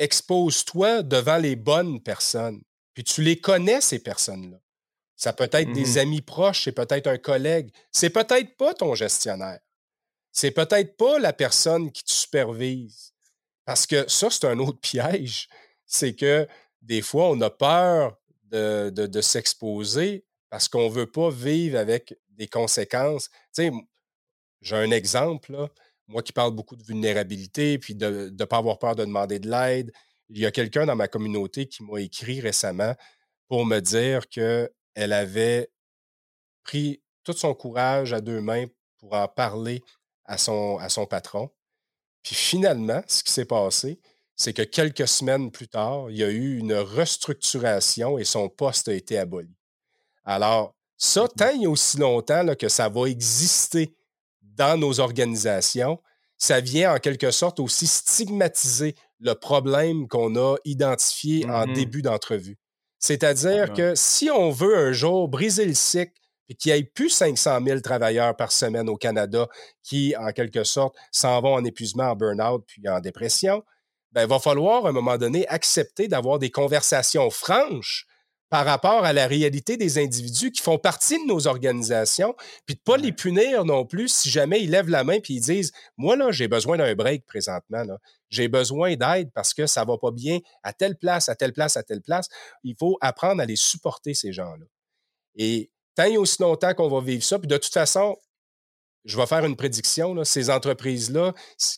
[0.00, 2.60] expose-toi devant les bonnes personnes.
[2.94, 4.58] Puis tu les connais, ces personnes-là.
[5.14, 8.96] Ça peut être des mmh amis proches, c'est peut-être un collègue, c'est peut-être pas ton
[8.96, 9.60] gestionnaire.
[10.32, 13.15] C'est peut-être pas la personne qui te supervise.
[13.66, 15.48] Parce que ça, c'est un autre piège.
[15.84, 16.48] C'est que
[16.80, 22.46] des fois, on a peur de, s'exposer parce qu'on ne veut pas vivre avec des
[22.46, 23.28] conséquences.
[23.54, 23.70] Tu sais,
[24.62, 25.68] j'ai un exemple,
[26.06, 29.50] moi qui parle beaucoup de vulnérabilité, puis de ne pas avoir peur de demander de
[29.50, 29.92] l'aide.
[30.28, 32.94] Il y a quelqu'un dans ma communauté qui m'a écrit récemment
[33.48, 35.70] pour me dire qu'elle avait
[36.62, 38.66] pris tout son courage à deux mains
[38.98, 39.82] pour en parler
[40.24, 41.50] à son, à son patron.
[42.26, 44.00] Puis finalement, ce qui s'est passé,
[44.34, 48.88] c'est que quelques semaines plus tard, il y a eu une restructuration et son poste
[48.88, 49.54] a été aboli.
[50.24, 53.94] Alors, ça, tant il y a aussi longtemps que ça va exister
[54.42, 56.00] dans nos organisations,
[56.36, 62.02] ça vient en quelque sorte aussi stigmatiser le problème qu'on a identifié en mmh début
[62.02, 62.58] d'entrevue.
[62.98, 67.10] C'est-à-dire que si on veut un jour briser le cycle et qu'il n'y ait plus
[67.10, 69.48] 500 000 travailleurs par semaine au Canada
[69.82, 73.64] qui, en quelque sorte, s'en vont en épuisement, en burn-out puis en dépression,
[74.12, 78.06] ben, il va falloir, à un moment donné, accepter d'avoir des conversations franches
[78.48, 82.34] par rapport à la réalité des individus qui font partie de nos organisations,
[82.64, 85.34] puis de ne pas les punir non plus si jamais ils lèvent la main puis
[85.34, 87.84] ils disent Moi, là, j'ai besoin d'un break présentement.
[88.30, 91.52] J'ai besoin d'aide parce que ça ne va pas bien à telle place, à telle
[91.52, 92.28] place, à telle place.
[92.62, 94.64] Il faut apprendre à les supporter, ces gens-là.
[95.34, 97.38] Et tant et aussi longtemps qu'on va vivre ça.
[97.38, 98.16] Puis de toute façon,
[99.04, 101.32] je vais faire une prédiction, là, ces entreprises-là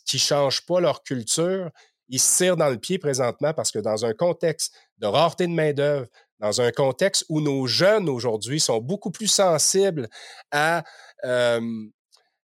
[0.07, 1.71] qui ne changent pas leur culture,
[2.09, 5.53] ils se tirent dans le pied présentement parce que dans un contexte de rareté de
[5.53, 6.07] main-d'œuvre,
[6.41, 10.09] dans un contexte où nos jeunes aujourd'hui sont beaucoup plus sensibles
[10.51, 10.85] à,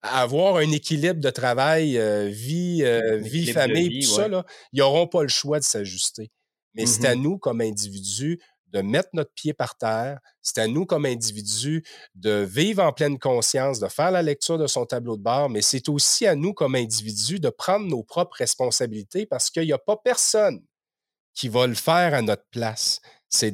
[0.02, 5.08] avoir un équilibre de travail, euh, vie, euh, vie, famille, tout ça, là, ils n'auront
[5.08, 6.32] pas le choix de s'ajuster.
[6.74, 8.40] Mais c'est à mmh nous, comme individus,
[8.72, 10.20] de mettre notre pied par terre.
[10.42, 11.84] C'est à nous, comme individus,
[12.16, 15.62] de vivre en pleine conscience, de faire la lecture de son tableau de bord, mais
[15.62, 19.78] c'est aussi à nous, comme individus, de prendre nos propres responsabilités parce qu'il n'y a
[19.78, 20.62] pas personne
[21.34, 23.00] qui va le faire à notre place.
[23.30, 23.52] C'est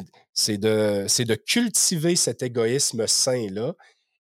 [0.58, 3.74] de, de cultiver cet égoïsme sain-là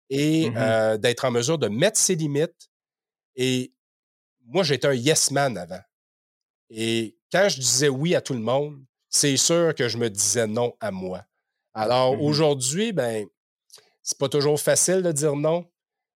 [0.10, 2.70] et mmh euh, d'être en mesure de mettre ses limites.
[3.36, 3.74] Et
[4.46, 5.82] moi, j'étais un yes man avant.
[6.70, 8.84] Et quand je disais oui à tout le monde,
[9.16, 11.22] c'est sûr que je me disais non à moi.
[11.74, 13.26] Alors mmh aujourd'hui, ben,
[14.04, 15.66] c'est pas toujours facile de dire non,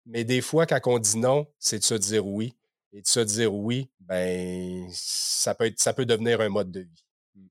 [0.05, 2.55] mais des fois, quand on dit non, c'est de se dire oui.
[2.93, 6.79] Et de se dire oui, ben, ça peut, être, ça peut devenir un mode de
[6.79, 7.05] vie.
[7.35, 7.47] Mmh.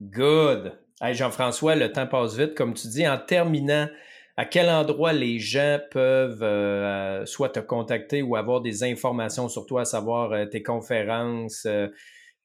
[0.00, 0.72] Good.
[1.00, 3.06] Hey Jean-François, le temps passe vite, comme tu dis.
[3.06, 3.88] En terminant,
[4.36, 9.66] à quel endroit les gens peuvent euh, soit te contacter ou avoir des informations sur
[9.66, 11.88] toi, à savoir euh, tes conférences, euh,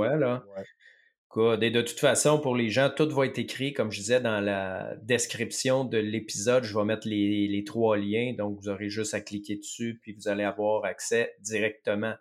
[1.36, 4.40] Et de toute façon, pour les gens, tout va être écrit, comme je disais, dans
[4.40, 6.64] la description de l'épisode.
[6.64, 10.14] Je vais mettre les, les, trois liens, donc vous aurez juste à cliquer dessus, puis
[10.14, 12.14] vous allez avoir accès directement.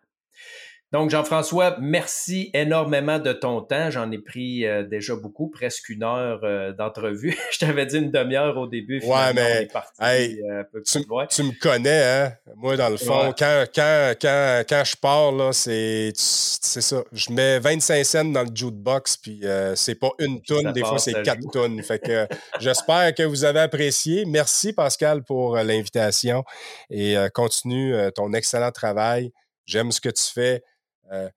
[0.92, 3.90] Donc, Jean-François, merci énormément de ton temps.
[3.90, 7.36] J'en ai pris euh, déjà beaucoup, presque une heure euh, d'entrevue.
[7.52, 9.02] je t'avais dit une demi-heure au début.
[9.04, 9.68] Ouais, mais
[10.02, 12.34] euh, tu, me connais, hein?
[12.56, 17.04] Moi, dans le fond, quand, quand, quand, quand, je pars, là, c'est, ça.
[17.12, 19.42] Je mets 25 cents dans le jukebox, puis
[19.74, 21.82] c'est pas une tonne, des fois, c'est quatre tonnes.
[21.82, 22.28] Fait que
[22.60, 24.24] j'espère que vous avez apprécié.
[24.26, 26.44] Merci, Pascal, pour l'invitation
[26.92, 29.32] et continue ton excellent travail.
[29.66, 30.64] J'aime ce que tu fais.
[31.12, 31.30] Euh,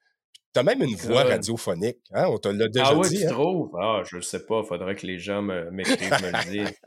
[0.55, 1.99] tu as même une voix radiophonique.
[2.13, 2.27] Hein?
[2.29, 3.31] On te l'a déjà ah, oui, tu hein?
[3.31, 3.77] trouves?
[3.81, 4.61] Ah, je ne sais pas.
[4.65, 6.79] Il faudrait que les gens m'écrivent, me, le disent.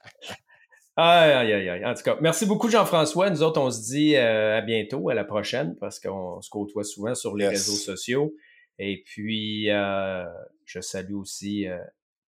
[0.98, 1.86] Aïe, aïe, aïe.
[1.86, 3.30] En tout cas, merci beaucoup, Jean-François.
[3.30, 6.84] Nous autres, on se dit euh, à bientôt, à la prochaine, parce qu'on se côtoie
[6.84, 8.34] souvent sur les réseaux sociaux.
[8.78, 10.26] Et puis, euh,
[10.66, 11.68] je salue aussi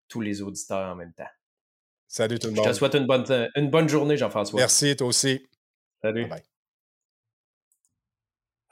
[0.08, 1.24] tous les auditeurs en même temps.
[2.06, 2.66] Salut tout le monde.
[2.66, 4.60] Je te souhaite une bonne, une bonne journée, Jean-François.
[4.60, 5.48] Merci, toi aussi.
[6.02, 6.26] Salut.
[6.26, 6.42] Bye.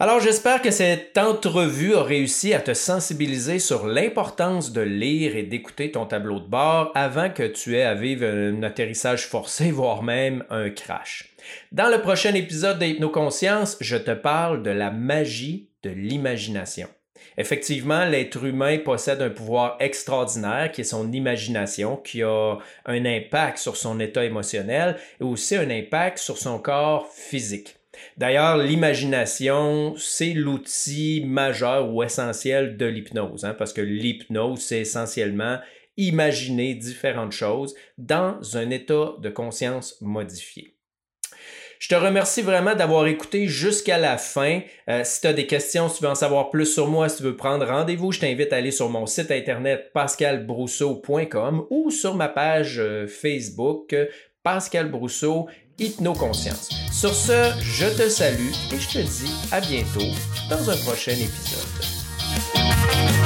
[0.02, 5.42] Alors j'espère que cette entrevue a réussi à te sensibiliser sur l'importance de lire et
[5.42, 10.02] d'écouter ton tableau de bord avant que tu aies à vivre un atterrissage forcé, voire
[10.02, 11.34] même un crash.
[11.70, 16.88] Dans le prochain épisode d'Hypnoconscience, je te parle de la magie de l'imagination.
[17.36, 23.58] Effectivement, l'être humain possède un pouvoir extraordinaire qui est son imagination, qui a un impact
[23.58, 27.79] sur son état émotionnel et aussi un impact sur son corps physique.
[28.16, 35.58] D'ailleurs, l'imagination, c'est l'outil majeur ou essentiel de l'hypnose, hein, parce que l'hypnose, c'est essentiellement
[35.96, 40.76] imaginer différentes choses dans un état de conscience modifié.
[41.78, 44.60] Je te remercie vraiment d'avoir écouté jusqu'à la fin.
[44.90, 47.16] Euh, si tu as des questions, si tu veux en savoir plus sur moi, si
[47.16, 52.14] tu veux prendre rendez-vous, je t'invite à aller sur mon site internet pascalbrousseau.com ou sur
[52.14, 53.96] ma page euh, Facebook
[54.42, 55.48] Pascal Brousseau
[55.80, 56.68] Hypnoconscience.
[56.92, 60.06] Sur ce, je te salue et je te dis à bientôt
[60.48, 63.19] dans un prochain épisode.